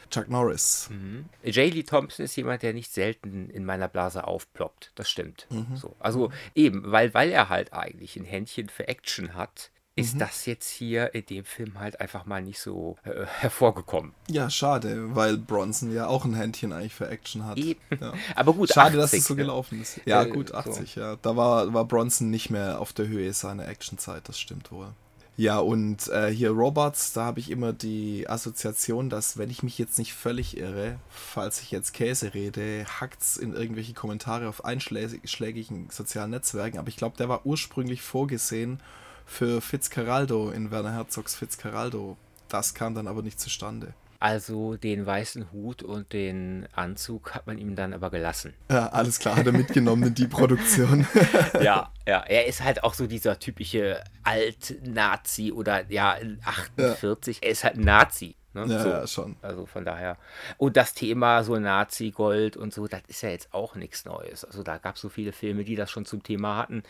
[0.09, 0.89] Chuck Norris.
[0.91, 1.25] Mhm.
[1.43, 1.73] J.
[1.73, 4.91] Lee Thompson ist jemand, der nicht selten in meiner Blase aufploppt.
[4.95, 5.47] Das stimmt.
[5.49, 5.75] Mhm.
[5.75, 5.95] So.
[5.99, 10.19] Also eben, weil, weil er halt eigentlich ein Händchen für Action hat, ist mhm.
[10.19, 14.13] das jetzt hier in dem Film halt einfach mal nicht so äh, hervorgekommen.
[14.29, 17.57] Ja, schade, weil Bronson ja auch ein Händchen eigentlich für Action hat.
[17.57, 17.75] Ja.
[18.35, 19.99] Aber gut, schade, 80, dass es so gelaufen ist.
[20.05, 21.01] Ja, äh, gut, 80, so.
[21.01, 21.15] ja.
[21.17, 24.93] Da war, war Bronson nicht mehr auf der Höhe seiner Actionzeit, das stimmt wohl.
[25.39, 29.77] Ja, und äh, hier Robots, da habe ich immer die Assoziation, dass, wenn ich mich
[29.77, 35.87] jetzt nicht völlig irre, falls ich jetzt Käse rede, hackt's in irgendwelche Kommentare auf einschlägigen
[35.91, 36.77] sozialen Netzwerken.
[36.77, 38.81] Aber ich glaube, der war ursprünglich vorgesehen
[39.25, 42.17] für Fitzcarraldo in Werner Herzogs Fitzcarraldo.
[42.49, 43.93] Das kam dann aber nicht zustande.
[44.21, 48.53] Also den weißen Hut und den Anzug hat man ihm dann aber gelassen.
[48.69, 51.07] Ja, alles klar, hat er mitgenommen in die Produktion.
[51.61, 57.37] ja, ja, er ist halt auch so dieser typische Alt-Nazi oder ja, 48.
[57.37, 57.43] Ja.
[57.43, 58.35] Er ist halt ein Nazi.
[58.53, 58.65] Ne?
[58.67, 58.89] Ja, so.
[58.89, 59.37] ja, schon.
[59.41, 60.17] Also von daher.
[60.57, 64.43] Und das Thema so Nazi-Gold und so, das ist ja jetzt auch nichts Neues.
[64.43, 66.83] Also da gab es so viele Filme, die das schon zum Thema hatten.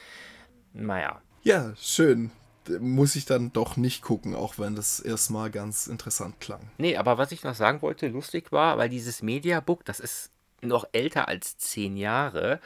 [0.74, 1.22] Naja.
[1.44, 2.32] Ja, schön
[2.80, 6.62] muss ich dann doch nicht gucken, auch wenn das erstmal ganz interessant klang.
[6.78, 10.86] Nee, aber was ich noch sagen wollte, lustig war, weil dieses Mediabook, das ist noch
[10.92, 12.60] älter als zehn Jahre.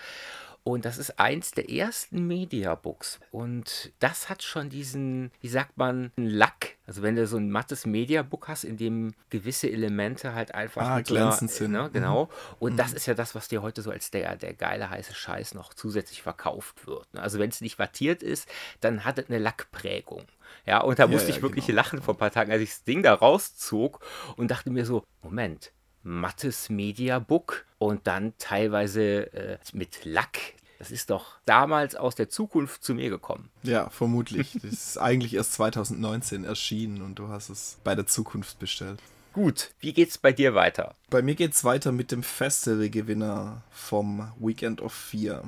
[0.65, 3.19] Und das ist eins der ersten Mediabooks.
[3.32, 6.78] Und das hat schon diesen, wie sagt man, Lack.
[6.86, 11.02] Also wenn du so ein mattes Mediabook hast, in dem gewisse Elemente halt einfach ah,
[11.02, 11.71] glänzend sind.
[11.71, 12.26] Ne, genau.
[12.26, 12.30] Mhm.
[12.60, 12.78] Und mhm.
[12.78, 15.73] das ist ja das, was dir heute so als der, der geile heiße Scheiß noch
[15.73, 17.13] zusätzlich verkauft wird.
[17.13, 17.21] Ne?
[17.21, 18.47] Also wenn es nicht wattiert ist,
[18.80, 20.23] dann hat es eine Lackprägung.
[20.65, 21.78] Ja, und da musste ja, ich wirklich genau.
[21.78, 23.99] lachen vor ein paar Tagen, als ich das Ding da rauszog
[24.38, 25.71] und dachte mir so, Moment,
[26.04, 30.54] mattes Mediabook und dann teilweise äh, mit Lack.
[30.80, 33.50] Das ist doch damals aus der Zukunft zu mir gekommen.
[33.63, 34.52] Ja, vermutlich.
[34.62, 39.00] das ist eigentlich erst 2019 erschienen und du hast es bei der Zukunft bestellt.
[39.32, 40.94] Gut, wie geht's bei dir weiter?
[41.10, 45.44] Bei mir geht's weiter mit dem Festivalgewinner vom Weekend of Fear.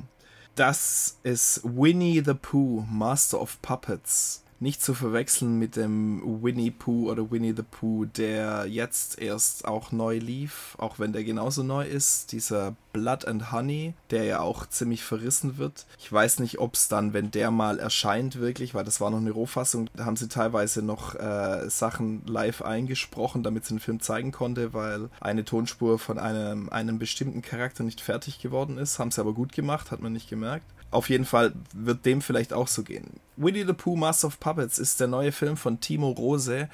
[0.56, 7.10] Das ist Winnie the Pooh, Master of Puppets nicht zu verwechseln mit dem Winnie Pooh
[7.12, 11.86] oder Winnie the Pooh, der jetzt erst auch neu lief, auch wenn der genauso neu
[11.86, 12.32] ist.
[12.32, 15.86] Dieser Blood and Honey, der ja auch ziemlich verrissen wird.
[16.00, 19.18] Ich weiß nicht, ob es dann, wenn der mal erscheint, wirklich, weil das war noch
[19.18, 24.00] eine Rohfassung, da haben sie teilweise noch äh, Sachen live eingesprochen, damit sie den Film
[24.00, 28.98] zeigen konnte, weil eine Tonspur von einem, einem bestimmten Charakter nicht fertig geworden ist.
[28.98, 30.66] Haben sie aber gut gemacht, hat man nicht gemerkt.
[30.96, 33.20] Auf jeden Fall wird dem vielleicht auch so gehen.
[33.36, 36.70] Winnie the Pooh Master of Puppets ist der neue Film von Timo Rose,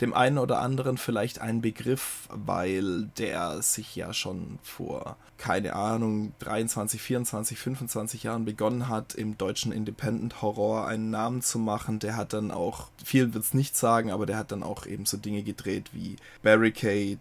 [0.00, 6.32] dem einen oder anderen vielleicht ein Begriff, weil der sich ja schon vor, keine Ahnung,
[6.38, 11.98] 23, 24, 25 Jahren begonnen hat, im deutschen Independent Horror einen Namen zu machen.
[11.98, 15.04] Der hat dann auch, viel wird es nicht sagen, aber der hat dann auch eben
[15.04, 17.20] so Dinge gedreht wie Barricade,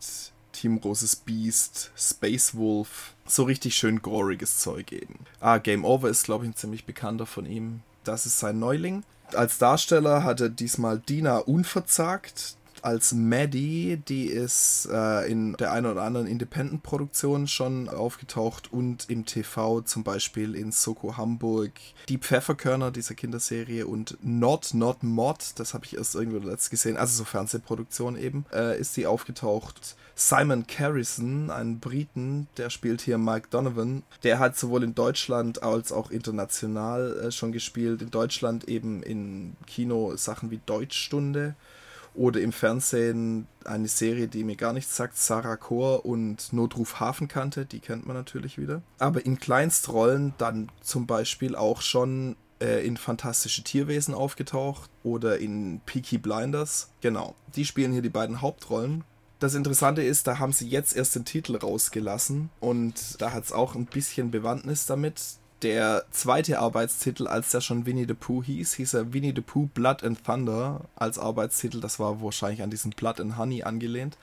[0.55, 5.19] Team Großes Beast, Space Wolf, so richtig schön goriges Zeug eben.
[5.39, 7.81] Ah, Game Over ist, glaube ich, ein ziemlich bekannter von ihm.
[8.03, 9.03] Das ist sein Neuling.
[9.33, 16.03] Als Darsteller hatte diesmal Dina unverzagt als Maddie, die ist äh, in der einen oder
[16.03, 21.71] anderen Independent-Produktion schon aufgetaucht und im TV zum Beispiel in Soko Hamburg,
[22.09, 26.95] Die Pfefferkörner dieser Kinderserie und Not Not Mod, das habe ich erst irgendwo letzt gesehen,
[26.95, 29.95] also so Fernsehproduktion eben, äh, ist sie aufgetaucht.
[30.15, 34.03] Simon Carrison, ein Briten, der spielt hier Mike Donovan.
[34.23, 38.01] Der hat sowohl in Deutschland als auch international äh, schon gespielt.
[38.01, 41.55] In Deutschland eben in Kino Sachen wie Deutschstunde
[42.13, 47.65] oder im Fernsehen eine Serie, die mir gar nichts sagt, Sarah Chor und Notruf Hafenkante,
[47.65, 48.81] die kennt man natürlich wieder.
[48.99, 55.81] Aber in Kleinstrollen dann zum Beispiel auch schon äh, in Fantastische Tierwesen aufgetaucht oder in
[55.85, 56.89] Peaky Blinders.
[57.01, 59.03] Genau, die spielen hier die beiden Hauptrollen.
[59.45, 63.51] Das Interessante ist, da haben sie jetzt erst den Titel rausgelassen und da hat es
[63.51, 65.21] auch ein bisschen Bewandtnis damit
[65.61, 69.69] der zweite Arbeitstitel, als der schon Winnie the Pooh hieß, hieß er Winnie the Pooh
[69.71, 71.79] Blood and Thunder als Arbeitstitel.
[71.79, 74.17] Das war wahrscheinlich an diesen Blood and Honey angelehnt.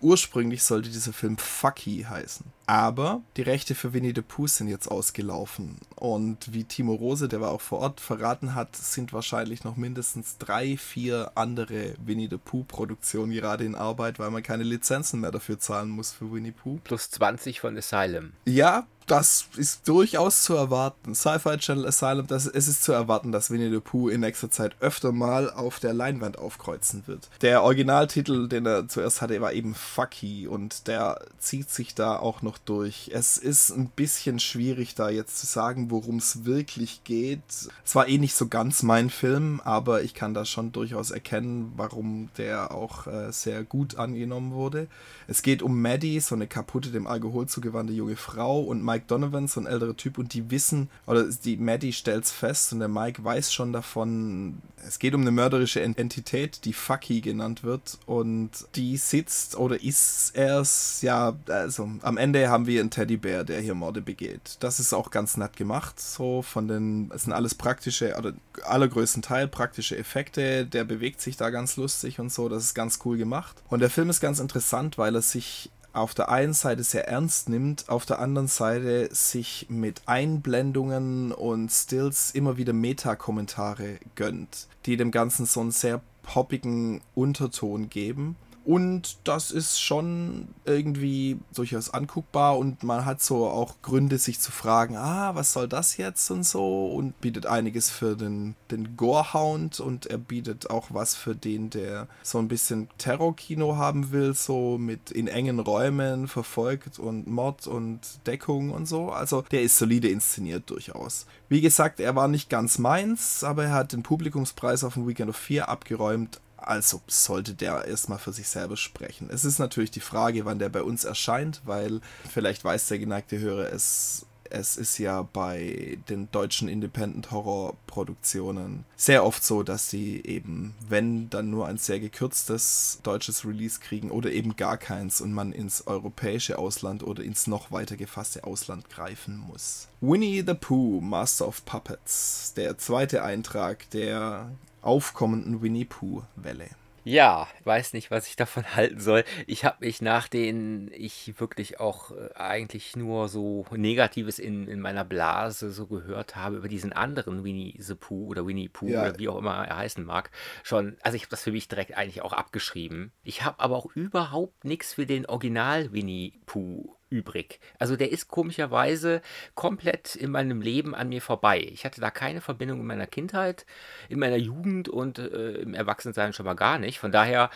[0.00, 2.46] Ursprünglich sollte dieser Film Fucky heißen.
[2.66, 5.78] Aber die Rechte für Winnie the Pooh sind jetzt ausgelaufen.
[5.96, 10.38] Und wie Timo Rose, der war auch vor Ort, verraten hat, sind wahrscheinlich noch mindestens
[10.38, 15.58] drei, vier andere Winnie the Pooh-Produktionen gerade in Arbeit, weil man keine Lizenzen mehr dafür
[15.58, 16.80] zahlen muss für Winnie Pooh.
[16.84, 18.32] Plus 20 von Asylum.
[18.46, 21.14] Ja, das ist durchaus zu erwarten.
[21.14, 24.76] Sci-Fi Channel Asylum, das, es ist zu erwarten, dass Winnie the Pooh in nächster Zeit
[24.80, 27.28] öfter mal auf der Leinwand aufkreuzen wird.
[27.42, 32.42] Der Originaltitel, den er zuerst hatte, war eben Fucky und der zieht sich da auch
[32.42, 33.10] noch durch.
[33.12, 37.42] Es ist ein bisschen schwierig, da jetzt zu sagen, worum es wirklich geht.
[37.84, 41.72] Es war eh nicht so ganz mein Film, aber ich kann da schon durchaus erkennen,
[41.76, 44.88] warum der auch äh, sehr gut angenommen wurde.
[45.26, 49.48] Es geht um Maddie, so eine kaputte, dem Alkohol zugewandte junge Frau und Mike Donovan,
[49.48, 52.88] so ein älterer Typ, und die wissen, oder die Maddie stellt es fest und der
[52.88, 58.50] Mike weiß schon davon, es geht um eine mörderische Entität, die Fucky genannt wird und
[58.74, 63.74] die sitzt oder ist erst, ja, also am Ende haben wir einen Teddybär, der hier
[63.74, 64.56] Morde begeht.
[64.60, 68.32] Das ist auch ganz nett gemacht, so von den, es sind alles praktische, oder
[68.64, 72.98] allergrößten Teil praktische Effekte, der bewegt sich da ganz lustig und so, das ist ganz
[73.04, 73.62] cool gemacht.
[73.68, 77.48] Und der Film ist ganz interessant, weil er sich auf der einen Seite sehr ernst
[77.48, 84.96] nimmt, auf der anderen Seite sich mit Einblendungen und Stills immer wieder Meta-Kommentare gönnt, die
[84.96, 88.36] dem Ganzen so einen sehr poppigen Unterton geben.
[88.64, 94.52] Und das ist schon irgendwie durchaus anguckbar und man hat so auch Gründe, sich zu
[94.52, 99.80] fragen, ah, was soll das jetzt und so und bietet einiges für den, den Gorehound
[99.80, 104.78] und er bietet auch was für den, der so ein bisschen Terrorkino haben will, so
[104.78, 109.10] mit in engen Räumen verfolgt und Mord und Deckung und so.
[109.10, 111.26] Also der ist solide inszeniert durchaus.
[111.50, 115.28] Wie gesagt, er war nicht ganz meins, aber er hat den Publikumspreis auf dem Weekend
[115.30, 119.28] of 4 abgeräumt, also sollte der erstmal für sich selber sprechen.
[119.30, 122.00] Es ist natürlich die Frage, wann der bei uns erscheint, weil
[122.32, 128.84] vielleicht weiß der geneigte Hörer, es, es ist ja bei den deutschen Independent Horror Produktionen
[128.96, 134.10] sehr oft so, dass sie eben, wenn dann nur ein sehr gekürztes deutsches Release kriegen
[134.10, 138.88] oder eben gar keins und man ins europäische Ausland oder ins noch weiter gefasste Ausland
[138.88, 139.88] greifen muss.
[140.00, 144.50] Winnie the Pooh, Master of Puppets, der zweite Eintrag, der
[144.84, 146.70] aufkommenden Winnie Pooh-Welle.
[147.06, 149.24] Ja, weiß nicht, was ich davon halten soll.
[149.46, 154.80] Ich habe mich nach denen ich wirklich auch äh, eigentlich nur so Negatives in, in
[154.80, 159.02] meiner Blase so gehört habe über diesen anderen Winnie the Pooh oder Winnie Pooh ja.
[159.02, 160.30] oder wie auch immer er heißen mag,
[160.62, 163.12] schon, also ich habe das für mich direkt eigentlich auch abgeschrieben.
[163.22, 167.58] Ich habe aber auch überhaupt nichts für den Original Winnie Pooh übrig.
[167.80, 169.22] Also der ist komischerweise
[169.56, 171.58] komplett in meinem Leben an mir vorbei.
[171.72, 173.66] Ich hatte da keine Verbindung in meiner Kindheit,
[174.08, 177.00] in meiner Jugend und äh, im Erwachsensein schon mal gar nicht.
[177.00, 177.50] Von daher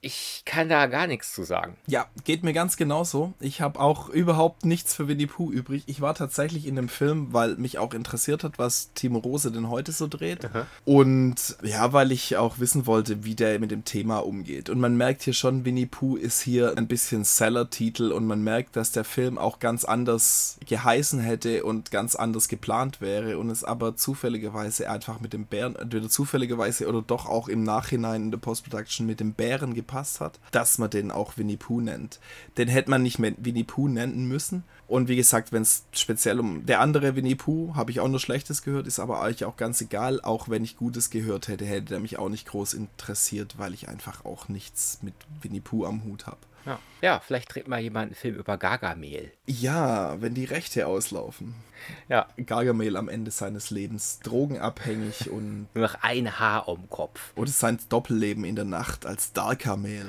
[0.00, 1.76] ich kann da gar nichts zu sagen.
[1.88, 3.34] Ja, geht mir ganz genauso.
[3.40, 5.82] Ich habe auch überhaupt nichts für Winnie Pooh übrig.
[5.86, 9.70] Ich war tatsächlich in dem Film, weil mich auch interessiert hat, was Timo Rose denn
[9.70, 10.44] heute so dreht.
[10.44, 10.66] Aha.
[10.84, 14.70] Und ja, weil ich auch wissen wollte, wie der mit dem Thema umgeht.
[14.70, 18.76] Und man merkt hier schon, Winnie Pooh ist hier ein bisschen Seller-Titel und man merkt,
[18.76, 23.64] dass der Film auch ganz anders geheißen hätte und ganz anders geplant wäre und es
[23.64, 28.38] aber zufälligerweise einfach mit dem Bären, entweder zufälligerweise oder doch auch im Nachhinein in der
[28.38, 32.20] Post-Production mit dem Bären geplant gepasst hat, dass man den auch Winnie Pooh nennt.
[32.56, 34.62] Den hätte man nicht mehr Winnie Pooh nennen müssen.
[34.86, 38.20] Und wie gesagt, wenn es speziell um der andere Winnie Pooh, habe ich auch nur
[38.20, 40.20] Schlechtes gehört, ist aber eigentlich auch ganz egal.
[40.20, 43.88] Auch wenn ich Gutes gehört hätte, hätte der mich auch nicht groß interessiert, weil ich
[43.88, 46.38] einfach auch nichts mit Winnie Pooh am Hut habe.
[46.66, 46.78] Ja.
[47.00, 49.32] ja, vielleicht dreht mal jemand einen Film über Gargamel.
[49.46, 51.54] Ja, wenn die Rechte auslaufen.
[52.08, 52.28] Ja.
[52.36, 55.68] Gargamel am Ende seines Lebens drogenabhängig und.
[55.74, 57.32] Nur noch ein Haar um Kopf.
[57.36, 60.06] Oder sein Doppelleben in der Nacht als Darkamel.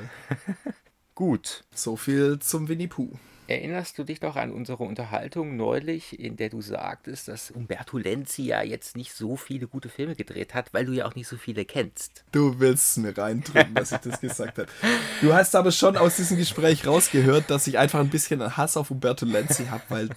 [1.16, 1.64] Gut.
[1.74, 3.12] So viel zum Winnie Pooh.
[3.50, 8.44] Erinnerst du dich noch an unsere Unterhaltung neulich, in der du sagtest, dass Umberto Lenzi
[8.44, 11.36] ja jetzt nicht so viele gute Filme gedreht hat, weil du ja auch nicht so
[11.36, 12.24] viele kennst?
[12.32, 14.68] Du willst es mir reindrücken, dass ich das gesagt habe.
[15.22, 18.92] Du hast aber schon aus diesem Gespräch rausgehört, dass ich einfach ein bisschen Hass auf
[18.92, 20.10] Umberto Lenzi habe, weil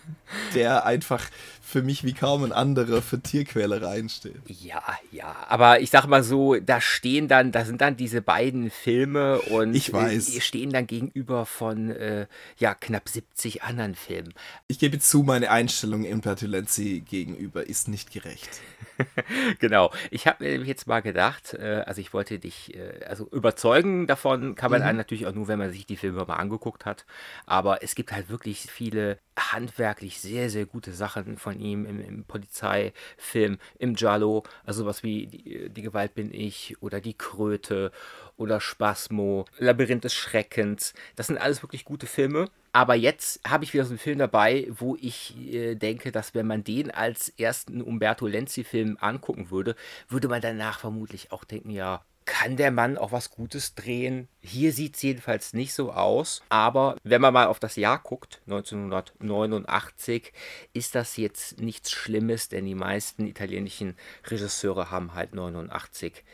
[0.54, 1.24] der einfach
[1.62, 4.42] für mich wie kaum ein anderer für Tierquälereien steht.
[4.46, 8.70] Ja, ja, aber ich sag mal so, da stehen dann, da sind dann diese beiden
[8.70, 10.36] Filme und ich weiß.
[10.36, 12.26] Äh, stehen dann gegenüber von äh,
[12.58, 13.21] ja knapp 70
[13.62, 14.34] anderen Filmen.
[14.68, 18.60] Ich gebe zu, meine Einstellung Umberto Lenzi gegenüber ist nicht gerecht.
[19.58, 19.90] genau.
[20.10, 24.54] Ich habe mir jetzt mal gedacht, äh, also ich wollte dich, äh, also überzeugen davon
[24.54, 24.86] kann man mhm.
[24.86, 27.04] einen natürlich auch nur, wenn man sich die Filme mal angeguckt hat.
[27.46, 32.24] Aber es gibt halt wirklich viele handwerklich sehr, sehr gute Sachen von ihm im, im
[32.24, 37.92] Polizeifilm, im Giallo, also was wie die, die, Gewalt bin ich oder Die Kröte
[38.36, 40.94] oder Spasmo, Labyrinth des Schreckens.
[41.16, 42.48] Das sind alles wirklich gute Filme.
[42.74, 46.46] Aber jetzt habe ich wieder so einen Film dabei, wo ich äh, denke, dass wenn
[46.46, 49.76] man den als ersten Umberto Lenzi-Film angucken würde,
[50.08, 54.28] würde man danach vermutlich auch denken, ja, kann der Mann auch was Gutes drehen?
[54.40, 56.42] Hier sieht es jedenfalls nicht so aus.
[56.48, 60.32] Aber wenn man mal auf das Jahr guckt, 1989,
[60.72, 66.24] ist das jetzt nichts Schlimmes, denn die meisten italienischen Regisseure haben halt 89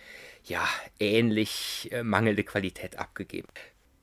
[0.45, 0.67] ja
[0.99, 3.49] ähnlich äh, mangelnde Qualität abgegeben.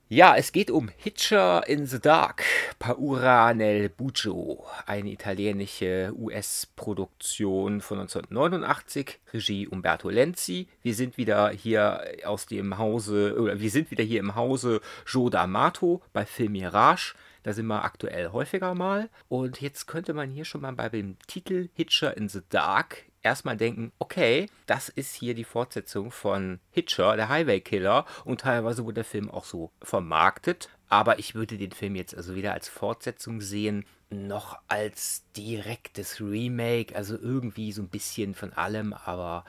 [0.08, 2.44] Ja, es geht um Hitcher in the Dark,
[2.78, 10.68] Paura nel Buggio, eine italienische US-Produktion von 1989, Regie Umberto Lenzi.
[10.84, 15.32] Wir sind wieder hier aus dem Hause, oder wir sind wieder hier im Hause Joe
[15.32, 17.16] D'Amato bei Film Mirage.
[17.42, 19.10] Da sind wir aktuell häufiger mal.
[19.28, 23.58] Und jetzt könnte man hier schon mal bei dem Titel Hitcher in the Dark erstmal
[23.58, 28.96] denken, okay, das ist hier die Fortsetzung von Hitcher, der Highway Killer und teilweise wurde
[28.96, 30.70] der Film auch so vermarktet.
[30.88, 36.96] Aber ich würde den Film jetzt also weder als Fortsetzung sehen, noch als direktes Remake.
[36.96, 39.46] Also irgendwie so ein bisschen von allem, aber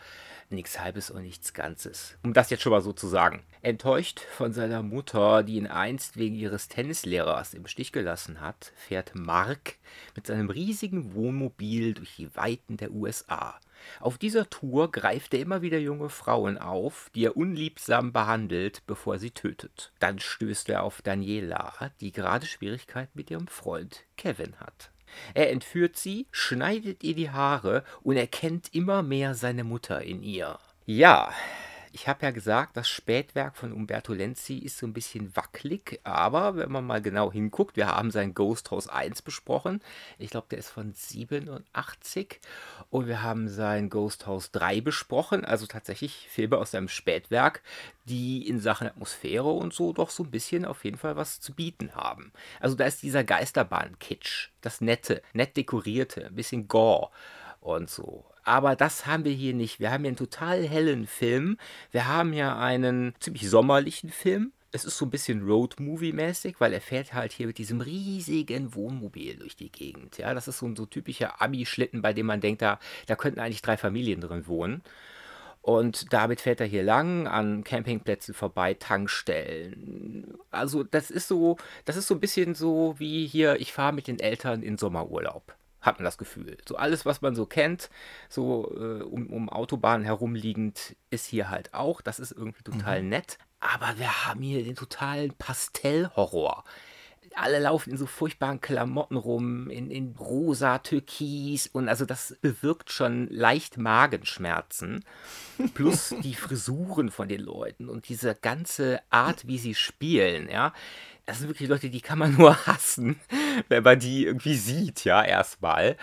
[0.53, 2.17] nichts Halbes und nichts Ganzes.
[2.23, 3.43] Um das jetzt schon mal so zu sagen.
[3.63, 9.15] Enttäuscht von seiner Mutter, die ihn einst wegen ihres Tennislehrers im Stich gelassen hat, fährt
[9.15, 9.77] Mark
[10.15, 13.59] mit seinem riesigen Wohnmobil durch die Weiten der USA.
[14.01, 19.15] Auf dieser Tour greift er immer wieder junge Frauen auf, die er unliebsam behandelt, bevor
[19.15, 19.93] er sie tötet.
[19.99, 24.91] Dann stößt er auf Daniela, die gerade Schwierigkeiten mit ihrem Freund Kevin hat.
[25.35, 30.59] Er entführt sie, schneidet ihr die Haare und erkennt immer mehr seine Mutter in ihr.
[30.85, 31.33] Ja,
[31.97, 36.55] ich habe ja gesagt, das Spätwerk von Umberto Lenzi ist so ein bisschen wackelig, aber
[36.55, 39.81] wenn man mal genau hinguckt, wir haben sein Ghost House 1 besprochen.
[40.19, 42.39] Ich glaube, der ist von 87
[42.91, 47.63] und wir haben sein Ghost House 3 besprochen, also tatsächlich Filme aus seinem Spätwerk,
[48.05, 51.55] die in Sachen Atmosphäre und so doch so ein bisschen auf jeden Fall was zu
[51.55, 52.31] bieten haben.
[52.61, 57.09] Also da ist dieser Geisterbahn-Kitsch, das Nette, nett dekorierte, ein bisschen Gore
[57.61, 58.27] und so.
[58.47, 59.81] Aber das haben wir hier nicht.
[59.81, 61.59] Wir haben hier einen total hellen Film.
[61.91, 64.53] Wir haben hier einen ziemlich sommerlichen Film.
[64.71, 69.37] Es ist so ein bisschen Road-Movie-mäßig, weil er fährt halt hier mit diesem riesigen Wohnmobil
[69.37, 70.19] durch die Gegend.
[70.19, 73.41] Ja, das ist so ein so typischer Abi-Schlitten, bei dem man denkt, da, da könnten
[73.41, 74.83] eigentlich drei Familien drin wohnen.
[75.61, 80.39] Und damit fährt er hier lang, an Campingplätzen vorbei, Tankstellen.
[80.53, 84.07] Also das ist so, das ist so ein bisschen so wie hier, ich fahre mit
[84.07, 86.57] den Eltern in Sommerurlaub hat man das Gefühl.
[86.67, 87.91] So alles, was man so kennt,
[88.29, 92.01] so äh, um, um Autobahnen herumliegend, ist hier halt auch.
[92.01, 93.11] Das ist irgendwie total mhm.
[93.11, 93.39] nett.
[93.61, 96.65] Aber wir haben hier den totalen Pastellhorror.
[97.35, 102.91] Alle laufen in so furchtbaren Klamotten rum, in, in rosa, türkis und also das bewirkt
[102.91, 105.05] schon leicht Magenschmerzen.
[105.75, 110.73] Plus die Frisuren von den Leuten und diese ganze Art, wie sie spielen, ja
[111.27, 113.19] das sind wirklich Leute, die kann man nur hassen,
[113.69, 115.97] wenn man die irgendwie sieht, ja, erstmal.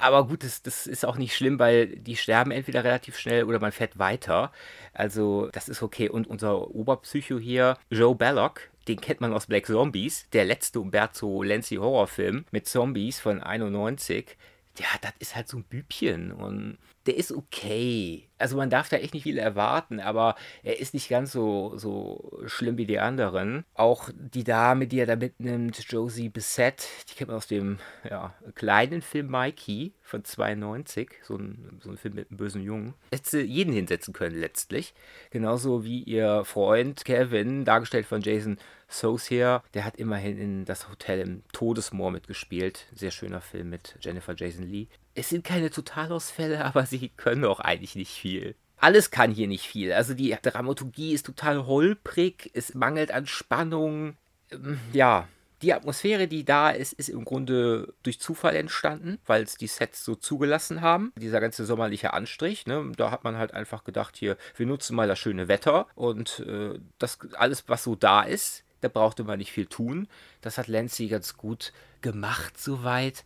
[0.00, 3.60] Aber gut, das, das ist auch nicht schlimm, weil die sterben entweder relativ schnell oder
[3.60, 4.50] man fährt weiter.
[4.94, 6.08] Also, das ist okay.
[6.08, 11.42] Und unser Oberpsycho hier, Joe Belloc, den kennt man aus Black Zombies, der letzte Umberto
[11.42, 14.36] Lenzi Horrorfilm mit Zombies von 91.
[14.78, 18.28] Ja, das ist halt so ein Bübchen und der ist okay.
[18.38, 22.40] Also man darf da echt nicht viel erwarten, aber er ist nicht ganz so, so
[22.46, 23.64] schlimm wie die anderen.
[23.74, 27.78] Auch die Dame, die er da mitnimmt, Josie Bissett, die kennt man aus dem
[28.08, 32.94] ja, kleinen Film Mikey von 92, so ein, so ein Film mit einem bösen Jungen.
[33.12, 34.94] Hätte jeden hinsetzen können letztlich.
[35.30, 38.58] Genauso wie ihr Freund Kevin, dargestellt von Jason
[38.92, 42.86] Saucier, der hat immerhin in Das Hotel im Todesmoor mitgespielt.
[42.94, 44.88] Sehr schöner Film mit Jennifer Jason Lee.
[45.14, 49.66] Es sind keine Totalausfälle, aber sie können auch eigentlich nicht viel alles kann hier nicht
[49.66, 49.92] viel.
[49.92, 54.16] Also die Dramaturgie ist total holprig, es mangelt an Spannung.
[54.50, 55.28] Ähm, ja,
[55.62, 60.04] die Atmosphäre, die da ist, ist im Grunde durch Zufall entstanden, weil es die Sets
[60.04, 61.12] so zugelassen haben.
[61.16, 65.06] Dieser ganze sommerliche Anstrich, ne, da hat man halt einfach gedacht, hier, wir nutzen mal
[65.06, 69.52] das schöne Wetter und äh, das alles, was so da ist, da brauchte man nicht
[69.52, 70.08] viel tun.
[70.42, 71.72] Das hat Lancy ganz gut
[72.02, 73.24] gemacht soweit.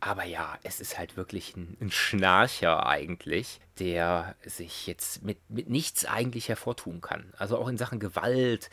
[0.00, 5.70] Aber ja, es ist halt wirklich ein, ein, Schnarcher eigentlich, der sich jetzt mit, mit
[5.70, 7.32] nichts eigentlich hervortun kann.
[7.38, 8.68] Also auch in Sachen Gewalt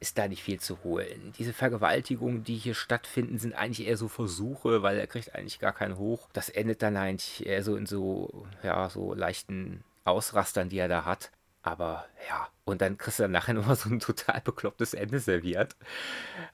[0.00, 1.34] ist da nicht viel zu holen.
[1.38, 5.74] Diese Vergewaltigungen, die hier stattfinden, sind eigentlich eher so Versuche, weil er kriegt eigentlich gar
[5.74, 6.30] keinen hoch.
[6.32, 11.04] Das endet dann eigentlich eher so in so, ja, so leichten Ausrastern, die er da
[11.04, 11.30] hat.
[11.62, 15.76] Aber ja, und dann kriegst du dann nachher nochmal so ein total beklopptes Ende serviert.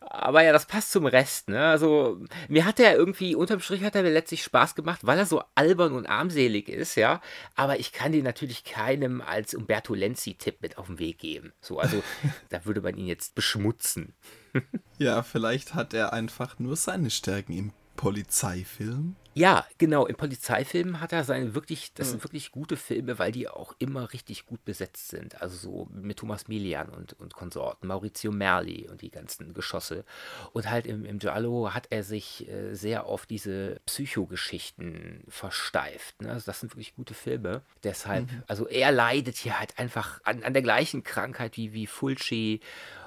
[0.00, 1.64] Aber ja, das passt zum Rest, ne?
[1.64, 5.26] Also, mir hat er irgendwie, unterm Strich hat er mir letztlich Spaß gemacht, weil er
[5.26, 7.20] so albern und armselig ist, ja.
[7.54, 11.52] Aber ich kann den natürlich keinem als Umberto Lenzi-Tipp mit auf den Weg geben.
[11.60, 12.02] So, also,
[12.48, 14.14] da würde man ihn jetzt beschmutzen.
[14.98, 19.16] ja, vielleicht hat er einfach nur seine Stärken im Polizeifilm?
[19.36, 20.06] Ja, genau.
[20.06, 24.14] In Polizeifilmen hat er seine wirklich, das sind wirklich gute Filme, weil die auch immer
[24.14, 25.42] richtig gut besetzt sind.
[25.42, 30.06] Also so mit Thomas Milian und, und Konsorten, Maurizio Merli und die ganzen Geschosse.
[30.54, 36.22] Und halt im, im Giallo hat er sich äh, sehr auf diese Psychogeschichten versteift.
[36.22, 36.30] Ne?
[36.30, 37.60] Also das sind wirklich gute Filme.
[37.84, 38.42] Deshalb, mhm.
[38.46, 42.60] also er leidet hier halt einfach an, an der gleichen Krankheit wie, wie Fulci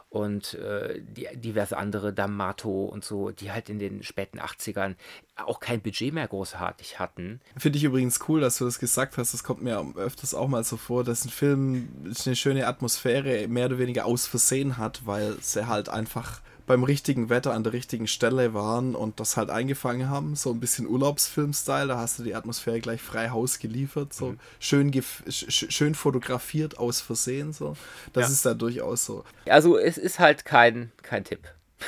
[0.10, 4.95] und äh, die, diverse andere, D'Amato und so, die halt in den späten 80ern
[5.36, 7.39] auch kein Budget mehr großartig hatten.
[7.57, 9.34] Finde ich übrigens cool, dass du das gesagt hast.
[9.34, 11.89] Das kommt mir öfters auch mal so vor, dass ein Film
[12.26, 17.30] eine schöne Atmosphäre mehr oder weniger aus Versehen hat, weil sie halt einfach beim richtigen
[17.30, 20.36] Wetter an der richtigen Stelle waren und das halt eingefangen haben.
[20.36, 24.14] So ein bisschen Urlaubsfilm-Style, da hast du die Atmosphäre gleich frei Haus geliefert.
[24.14, 24.40] So mhm.
[24.60, 27.54] schön, sch schön fotografiert aus Versehen.
[27.54, 27.76] So.
[28.14, 28.34] Das ja.
[28.34, 29.24] ist da durchaus so.
[29.48, 31.42] Also es ist halt kein, kein Tipp.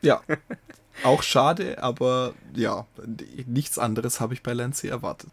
[0.00, 0.22] Ja.
[1.02, 2.86] Auch schade, aber ja,
[3.46, 5.30] nichts anderes habe ich bei Lancy erwartet.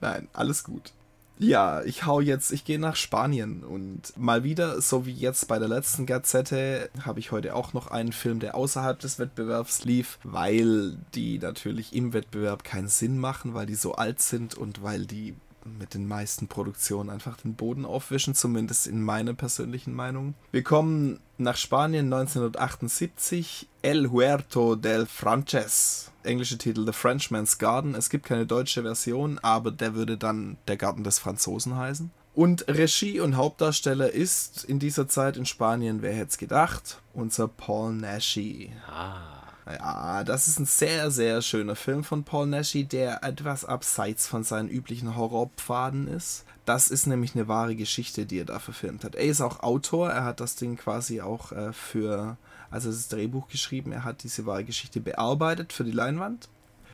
[0.00, 0.92] Nein, alles gut.
[1.40, 5.60] Ja, ich hau jetzt, ich gehe nach Spanien und mal wieder, so wie jetzt bei
[5.60, 10.18] der letzten Gazette, habe ich heute auch noch einen Film, der außerhalb des Wettbewerbs lief,
[10.24, 15.06] weil die natürlich im Wettbewerb keinen Sinn machen, weil die so alt sind und weil
[15.06, 15.36] die
[15.78, 20.34] mit den meisten Produktionen einfach den Boden aufwischen, zumindest in meiner persönlichen Meinung.
[20.52, 26.10] Wir kommen nach Spanien 1978, El Huerto del Frances.
[26.22, 27.94] Englische Titel The Frenchman's Garden.
[27.94, 32.10] Es gibt keine deutsche Version, aber der würde dann der Garten des Franzosen heißen.
[32.34, 37.48] Und Regie und Hauptdarsteller ist in dieser Zeit in Spanien, wer hätte es gedacht, unser
[37.48, 38.72] Paul Nashi.
[38.88, 39.37] Ah.
[39.70, 44.42] Ja, das ist ein sehr, sehr schöner Film von Paul Nashi, der etwas abseits von
[44.42, 46.44] seinen üblichen Horrorpfaden ist.
[46.64, 49.14] Das ist nämlich eine wahre Geschichte, die er da verfilmt hat.
[49.14, 52.38] Er ist auch Autor, er hat das Ding quasi auch äh, für,
[52.70, 56.48] also das Drehbuch geschrieben, er hat diese wahre Geschichte bearbeitet für die Leinwand.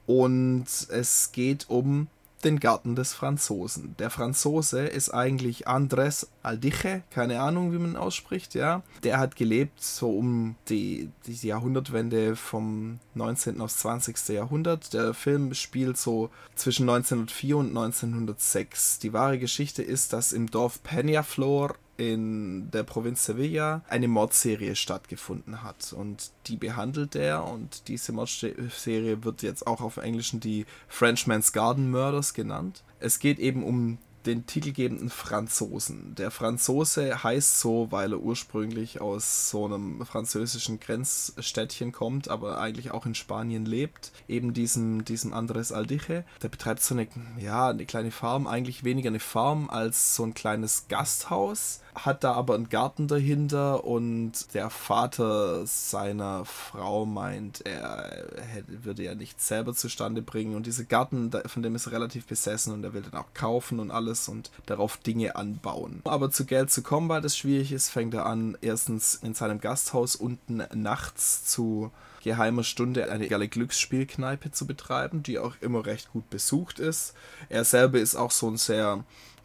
[0.06, 2.08] Und es geht um
[2.44, 3.94] den Garten des Franzosen.
[3.98, 8.82] Der Franzose ist eigentlich Andres Aldiche, keine Ahnung, wie man ausspricht, ja.
[9.02, 13.60] Der hat gelebt so um die, die Jahrhundertwende vom 19.
[13.60, 14.28] aufs 20.
[14.28, 14.92] Jahrhundert.
[14.92, 18.98] Der Film spielt so zwischen 1904 und 1906.
[18.98, 25.62] Die wahre Geschichte ist, dass im Dorf Peñaflor in der Provinz Sevilla eine Mordserie stattgefunden
[25.62, 25.92] hat.
[25.92, 31.90] Und die behandelt er und diese Mordserie wird jetzt auch auf Englischen die Frenchman's Garden
[31.90, 32.82] Murders genannt.
[33.00, 36.14] Es geht eben um den titelgebenden Franzosen.
[36.14, 42.90] Der Franzose heißt so, weil er ursprünglich aus so einem französischen Grenzstädtchen kommt, aber eigentlich
[42.90, 44.12] auch in Spanien lebt.
[44.28, 46.24] Eben diesem, diesem Andres Aldiche.
[46.42, 47.06] Der betreibt so eine,
[47.38, 52.32] ja, eine kleine Farm, eigentlich weniger eine Farm als so ein kleines Gasthaus hat da
[52.32, 59.48] aber einen Garten dahinter und der Vater seiner Frau meint, er hätte, würde ja nichts
[59.48, 63.02] selber zustande bringen und dieser Garten, von dem ist er relativ besessen und er will
[63.02, 66.02] den auch kaufen und alles und darauf Dinge anbauen.
[66.04, 69.60] Aber zu Geld zu kommen, weil das schwierig ist, fängt er an, erstens in seinem
[69.60, 71.90] Gasthaus unten nachts zu
[72.24, 77.14] geheimer Stunde eine geile Glücksspielkneipe zu betreiben, die auch immer recht gut besucht ist.
[77.50, 79.04] Er selber ist auch so ein sehr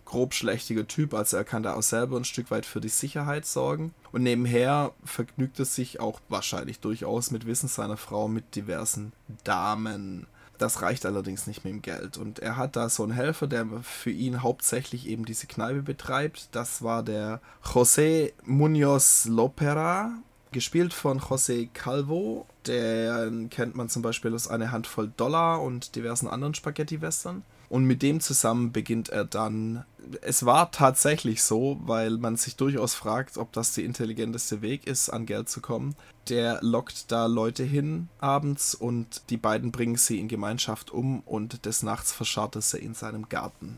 [0.09, 3.93] grobschlächtiger Typ, also er kann da auch selber ein Stück weit für die Sicherheit sorgen.
[4.11, 10.25] Und nebenher vergnügt er sich auch wahrscheinlich durchaus mit Wissen seiner Frau mit diversen Damen.
[10.57, 12.17] Das reicht allerdings nicht mit dem Geld.
[12.17, 16.49] Und er hat da so einen Helfer, der für ihn hauptsächlich eben diese Kneipe betreibt.
[16.53, 20.11] Das war der José Munoz Lopera.
[20.51, 26.27] Gespielt von José Calvo, den kennt man zum Beispiel aus einer Handvoll Dollar und diversen
[26.27, 27.43] anderen Spaghetti-Western.
[27.69, 29.85] Und mit dem zusammen beginnt er dann.
[30.21, 35.09] Es war tatsächlich so, weil man sich durchaus fragt, ob das der intelligenteste Weg ist,
[35.09, 35.95] an Geld zu kommen.
[36.29, 41.65] Der lockt da Leute hin abends und die beiden bringen sie in Gemeinschaft um und
[41.65, 43.77] des Nachts verscharrt er sie in seinem Garten.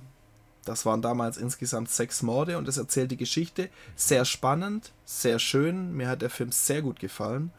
[0.64, 3.70] Das waren damals insgesamt sechs Morde und es erzählt die Geschichte.
[3.96, 5.94] Sehr spannend, sehr schön.
[5.94, 7.52] Mir hat der Film sehr gut gefallen.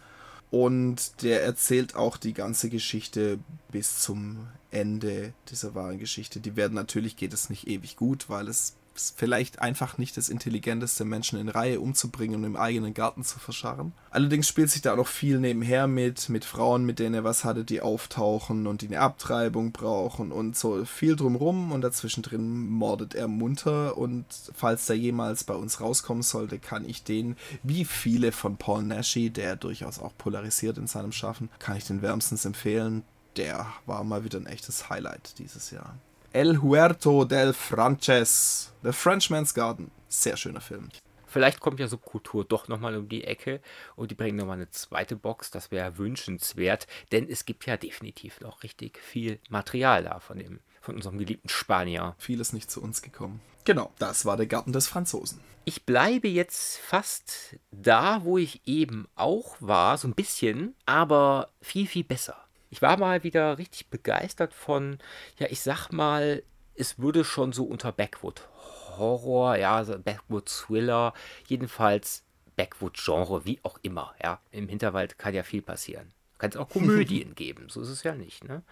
[0.50, 3.38] Und der erzählt auch die ganze Geschichte
[3.70, 6.40] bis zum Ende dieser wahren Geschichte.
[6.40, 11.04] Die werden natürlich geht es nicht ewig gut, weil es vielleicht einfach nicht das intelligenteste
[11.04, 13.92] Menschen in Reihe umzubringen und im eigenen Garten zu verscharren.
[14.10, 17.44] Allerdings spielt sich da auch noch viel nebenher mit, mit Frauen, mit denen er was
[17.44, 22.68] hatte, die auftauchen und die eine Abtreibung brauchen und so viel drumrum und dazwischen drin
[22.68, 27.84] mordet er munter und falls der jemals bei uns rauskommen sollte, kann ich den, wie
[27.84, 32.44] viele von Paul Nashi, der durchaus auch polarisiert in seinem Schaffen, kann ich den wärmstens
[32.44, 33.04] empfehlen.
[33.36, 35.96] Der war mal wieder ein echtes Highlight dieses Jahr.
[36.34, 39.90] El Huerto del Frances, The Frenchman's Garden.
[40.08, 40.90] Sehr schöner Film.
[41.26, 43.62] Vielleicht kommt ja Subkultur doch nochmal um die Ecke
[43.96, 45.50] und die bringen nochmal eine zweite Box.
[45.50, 50.60] Das wäre wünschenswert, denn es gibt ja definitiv noch richtig viel Material da von, dem,
[50.82, 52.14] von unserem geliebten Spanier.
[52.18, 53.40] Vieles nicht zu uns gekommen.
[53.64, 55.40] Genau, das war der Garten des Franzosen.
[55.64, 61.86] Ich bleibe jetzt fast da, wo ich eben auch war, so ein bisschen, aber viel,
[61.86, 62.41] viel besser.
[62.72, 64.96] Ich war mal wieder richtig begeistert von,
[65.38, 66.42] ja, ich sag mal,
[66.74, 68.48] es würde schon so unter Backwood
[68.96, 71.12] Horror, ja, Backwood Thriller,
[71.46, 72.24] jedenfalls
[72.56, 74.40] Backwood Genre, wie auch immer, ja.
[74.52, 76.14] Im Hinterwald kann ja viel passieren.
[76.38, 78.62] Kann es auch Komödien geben, so ist es ja nicht, ne?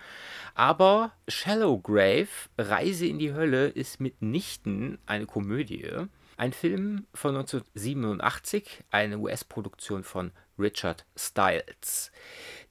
[0.55, 6.07] Aber Shallow Grave, Reise in die Hölle, ist mitnichten eine Komödie.
[6.39, 12.13] Ein Film von 1987, eine US-Produktion von Richard Stiles.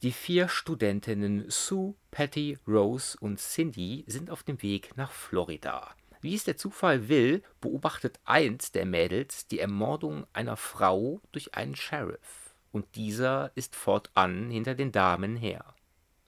[0.01, 5.95] Die vier Studentinnen Sue, Patty, Rose und Cindy sind auf dem Weg nach Florida.
[6.21, 11.75] Wie es der Zufall will, beobachtet eins der Mädels die Ermordung einer Frau durch einen
[11.75, 12.53] Sheriff.
[12.71, 15.73] Und dieser ist fortan hinter den Damen her.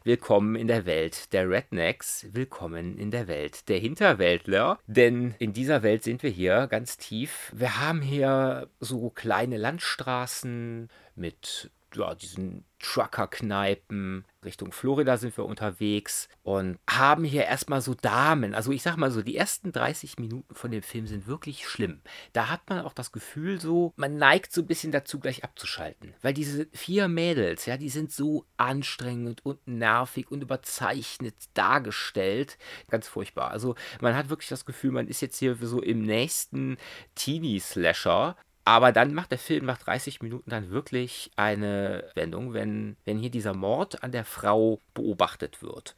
[0.04, 5.84] Willkommen in der Welt der Rednecks, willkommen in der Welt der Hinterwäldler, denn in dieser
[5.84, 7.52] Welt sind wir hier ganz tief.
[7.56, 14.26] Wir haben hier so kleine Landstraßen mit ja, diesen Trucker-Kneipen.
[14.44, 18.56] Richtung Florida sind wir unterwegs und haben hier erstmal so Damen.
[18.56, 22.02] Also ich sag mal so, die ersten 30 Minuten von dem Film sind wirklich schlimm.
[22.34, 26.16] Da hat man auch das Gefühl so, man neigt so ein bisschen dazu, gleich abzuschalten.
[26.22, 32.58] Weil diese vier Mädels, ja, die sind so anstrengend und nervig und überzeichnet dargestellt.
[32.90, 33.52] Ganz furchtbar.
[33.52, 36.78] Also man hat wirklich das Gefühl, man ist jetzt hier so im nächsten
[37.16, 38.36] Teenie-Slasher
[38.72, 43.30] aber dann macht der Film nach 30 Minuten dann wirklich eine Wendung, wenn, wenn hier
[43.30, 45.94] dieser Mord an der Frau beobachtet wird.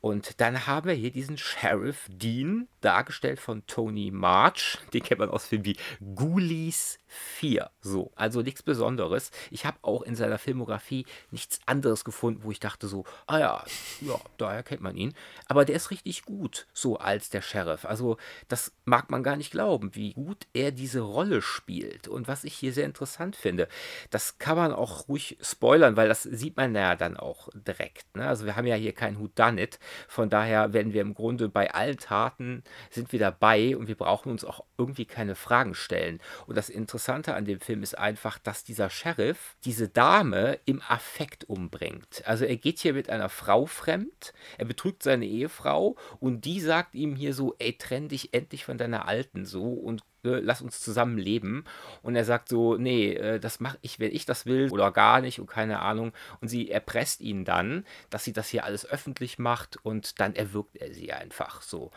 [0.00, 4.78] Und dann haben wir hier diesen Sheriff Dean, dargestellt von Tony March.
[4.92, 5.76] Den kennt man aus Filmen wie
[6.14, 7.70] Ghoulies 4.
[7.80, 9.30] So, also nichts Besonderes.
[9.50, 13.64] Ich habe auch in seiner Filmografie nichts anderes gefunden, wo ich dachte so, ah ja,
[14.00, 15.14] ja, daher kennt man ihn.
[15.46, 17.84] Aber der ist richtig gut, so als der Sheriff.
[17.84, 18.16] Also
[18.48, 22.08] das mag man gar nicht glauben, wie gut er diese Rolle spielt.
[22.08, 23.68] Und was ich hier sehr interessant finde,
[24.10, 28.16] das kann man auch ruhig spoilern, weil das sieht man ja dann auch direkt.
[28.16, 28.26] Ne?
[28.26, 29.78] Also wir haben ja hier kein Who Done It.
[30.08, 34.30] Von daher werden wir im Grunde bei allen Taten sind wir dabei und wir brauchen
[34.30, 36.20] uns auch irgendwie keine Fragen stellen.
[36.46, 41.44] Und das Interessante an dem Film ist einfach, dass dieser Sheriff diese Dame im Affekt
[41.44, 42.22] umbringt.
[42.24, 46.94] Also er geht hier mit einer Frau fremd, er betrügt seine Ehefrau und die sagt
[46.94, 50.80] ihm hier so, ey, trenn dich endlich von deiner Alten so und äh, lass uns
[50.80, 51.64] zusammen leben.
[52.02, 55.20] Und er sagt so, nee, äh, das mache ich, wenn ich das will oder gar
[55.20, 56.12] nicht und keine Ahnung.
[56.40, 60.76] Und sie erpresst ihn dann, dass sie das hier alles öffentlich macht und dann erwürgt
[60.76, 61.90] er sie einfach so.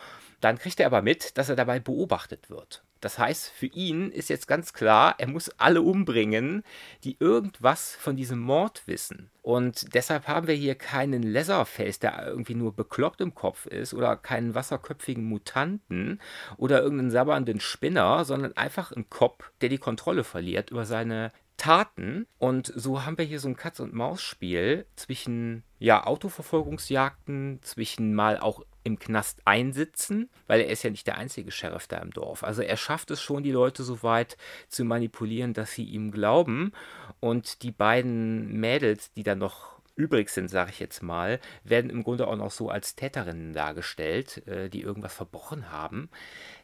[0.45, 2.83] Dann kriegt er aber mit, dass er dabei beobachtet wird.
[3.01, 6.61] Das heißt, für ihn ist jetzt ganz klar, er muss alle umbringen,
[7.03, 9.31] die irgendwas von diesem Mord wissen.
[9.41, 14.15] Und deshalb haben wir hier keinen Leatherface, der irgendwie nur bekloppt im Kopf ist, oder
[14.17, 16.21] keinen wasserköpfigen Mutanten
[16.57, 22.27] oder irgendeinen sabbernden Spinner, sondern einfach einen Kopf, der die Kontrolle verliert über seine Taten.
[22.37, 28.99] Und so haben wir hier so ein Katz-und-Maus-Spiel zwischen ja, Autoverfolgungsjagden, zwischen mal auch im
[28.99, 32.43] Knast einsitzen, weil er ist ja nicht der einzige Sheriff da im Dorf.
[32.43, 34.37] Also er schafft es schon, die Leute so weit
[34.69, 36.71] zu manipulieren, dass sie ihm glauben.
[37.19, 42.03] Und die beiden Mädels, die dann noch übrig sind, sage ich jetzt mal, werden im
[42.03, 46.09] Grunde auch noch so als Täterinnen dargestellt, äh, die irgendwas verbrochen haben.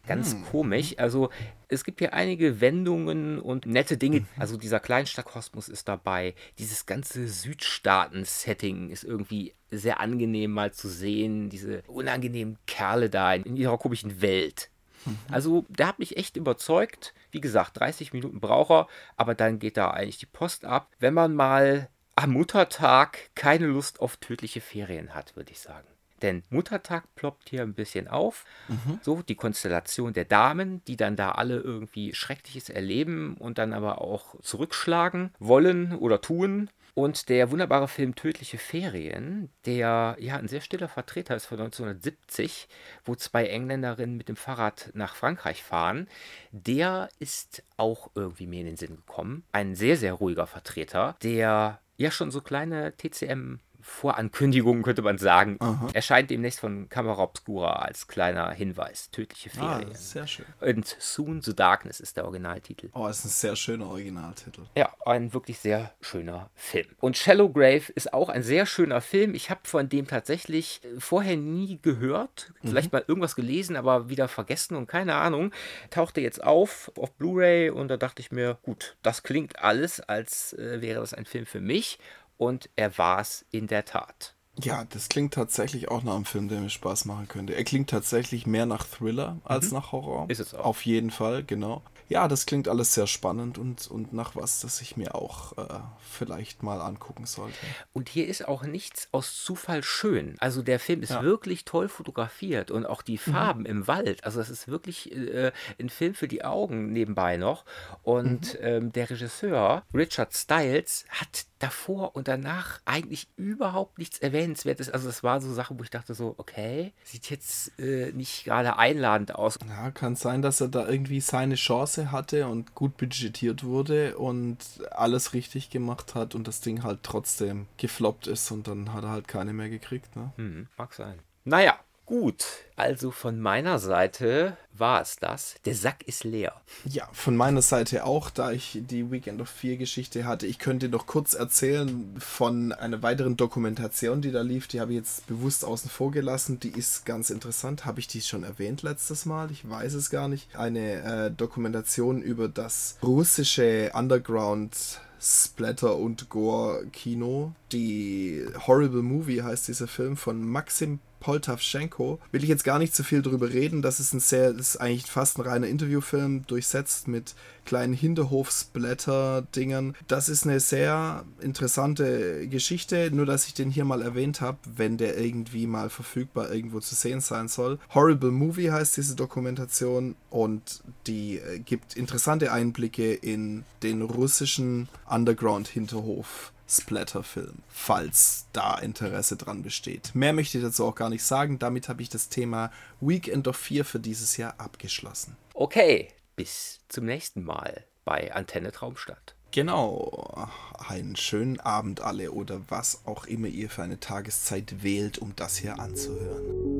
[0.07, 0.45] Ganz hm.
[0.45, 0.95] komisch.
[0.97, 1.29] Also
[1.67, 4.21] es gibt hier einige Wendungen und nette Dinge.
[4.21, 4.27] Mhm.
[4.37, 6.33] Also dieser Kleinstadtkosmos ist dabei.
[6.57, 11.49] Dieses ganze Südstaaten-Setting ist irgendwie sehr angenehm mal zu sehen.
[11.49, 14.69] Diese unangenehmen Kerle da in ihrer komischen Welt.
[15.05, 15.17] Mhm.
[15.29, 17.13] Also der hat mich echt überzeugt.
[17.31, 20.89] Wie gesagt, 30 Minuten braucht er, aber dann geht da eigentlich die Post ab.
[20.99, 25.87] Wenn man mal am Muttertag keine Lust auf tödliche Ferien hat, würde ich sagen.
[26.21, 28.45] Denn Muttertag ploppt hier ein bisschen auf.
[28.67, 28.99] Mhm.
[29.01, 34.01] So, die Konstellation der Damen, die dann da alle irgendwie Schreckliches erleben und dann aber
[34.01, 36.69] auch zurückschlagen wollen oder tun.
[36.93, 42.67] Und der wunderbare Film Tödliche Ferien, der ja ein sehr stiller Vertreter ist von 1970,
[43.05, 46.09] wo zwei Engländerinnen mit dem Fahrrad nach Frankreich fahren,
[46.51, 49.45] der ist auch irgendwie mir in den Sinn gekommen.
[49.53, 55.57] Ein sehr, sehr ruhiger Vertreter, der ja schon so kleine TCM Vorankündigungen, könnte man sagen.
[55.59, 55.87] Aha.
[55.93, 59.11] Erscheint demnächst von Camera Obscura als kleiner Hinweis.
[59.11, 59.91] Tödliche ah, Ferien.
[59.91, 60.45] Ah, sehr schön.
[60.59, 62.89] Und Soon the Darkness ist der Originaltitel.
[62.93, 64.61] Oh, ist ein sehr schöner Originaltitel.
[64.75, 66.87] Ja, ein wirklich sehr schöner Film.
[66.99, 69.33] Und Shallow Grave ist auch ein sehr schöner Film.
[69.33, 72.53] Ich habe von dem tatsächlich äh, vorher nie gehört.
[72.61, 72.99] Vielleicht mhm.
[72.99, 75.51] mal irgendwas gelesen, aber wieder vergessen und keine Ahnung.
[75.89, 80.53] Tauchte jetzt auf auf Blu-ray und da dachte ich mir, gut, das klingt alles, als
[80.53, 81.99] äh, wäre das ein Film für mich
[82.41, 84.35] und er war es in der Tat.
[84.59, 87.53] Ja, das klingt tatsächlich auch nach einem Film, der mir Spaß machen könnte.
[87.53, 89.77] Er klingt tatsächlich mehr nach Thriller als mhm.
[89.77, 90.27] nach Horror.
[90.27, 90.65] Ist es auch.
[90.65, 94.81] Auf jeden Fall, genau ja, das klingt alles sehr spannend und, und nach was, das
[94.81, 97.57] ich mir auch äh, vielleicht mal angucken sollte.
[97.93, 100.35] Und hier ist auch nichts aus Zufall schön.
[100.39, 101.23] Also der Film ist ja.
[101.23, 103.31] wirklich toll fotografiert und auch die mhm.
[103.31, 103.65] Farben mhm.
[103.67, 104.25] im Wald.
[104.25, 107.63] Also das ist wirklich äh, ein Film für die Augen nebenbei noch.
[108.03, 108.59] Und mhm.
[108.59, 114.89] ähm, der Regisseur Richard Stiles hat davor und danach eigentlich überhaupt nichts Erwähnenswertes.
[114.89, 118.77] Also das war so Sache, wo ich dachte so, okay, sieht jetzt äh, nicht gerade
[118.77, 119.57] einladend aus.
[119.67, 124.57] Ja, kann sein, dass er da irgendwie seine Chance hatte und gut budgetiert wurde und
[124.91, 129.11] alles richtig gemacht hat und das Ding halt trotzdem gefloppt ist und dann hat er
[129.11, 130.15] halt keine mehr gekriegt.
[130.15, 130.31] Ne?
[130.37, 131.19] Hm, mag sein.
[131.43, 131.79] Naja,
[132.11, 132.43] Gut,
[132.75, 135.55] also von meiner Seite war es das.
[135.63, 136.59] Der Sack ist leer.
[136.83, 140.45] Ja, von meiner Seite auch, da ich die Weekend of Fear Geschichte hatte.
[140.45, 144.67] Ich könnte noch kurz erzählen von einer weiteren Dokumentation, die da lief.
[144.67, 146.59] Die habe ich jetzt bewusst außen vor gelassen.
[146.59, 147.85] Die ist ganz interessant.
[147.85, 149.49] Habe ich die schon erwähnt letztes Mal?
[149.49, 150.53] Ich weiß es gar nicht.
[150.53, 157.53] Eine äh, Dokumentation über das russische Underground Splatter und Gore Kino.
[157.71, 162.19] Die Horrible Movie heißt dieser Film von Maxim Poltavchenko.
[162.31, 163.81] Will ich jetzt gar nicht zu viel drüber reden.
[163.81, 167.33] Das ist ein sehr, das ist eigentlich fast ein reiner Interviewfilm, durchsetzt mit
[167.65, 169.95] kleinen Hinterhof-Splatter-Dingern.
[170.07, 174.97] Das ist eine sehr interessante Geschichte, nur dass ich den hier mal erwähnt habe, wenn
[174.97, 177.79] der irgendwie mal verfügbar irgendwo zu sehen sein soll.
[177.93, 186.51] Horrible Movie heißt diese Dokumentation und die äh, gibt interessante Einblicke in den russischen Underground-Hinterhof.
[186.71, 190.15] Splatterfilm, falls da Interesse dran besteht.
[190.15, 191.59] Mehr möchte ich dazu auch gar nicht sagen.
[191.59, 195.35] Damit habe ich das Thema Weekend of Fear für dieses Jahr abgeschlossen.
[195.53, 199.35] Okay, bis zum nächsten Mal bei Antenne Traumstadt.
[199.51, 200.47] Genau,
[200.87, 205.57] einen schönen Abend alle oder was auch immer ihr für eine Tageszeit wählt, um das
[205.57, 206.79] hier anzuhören.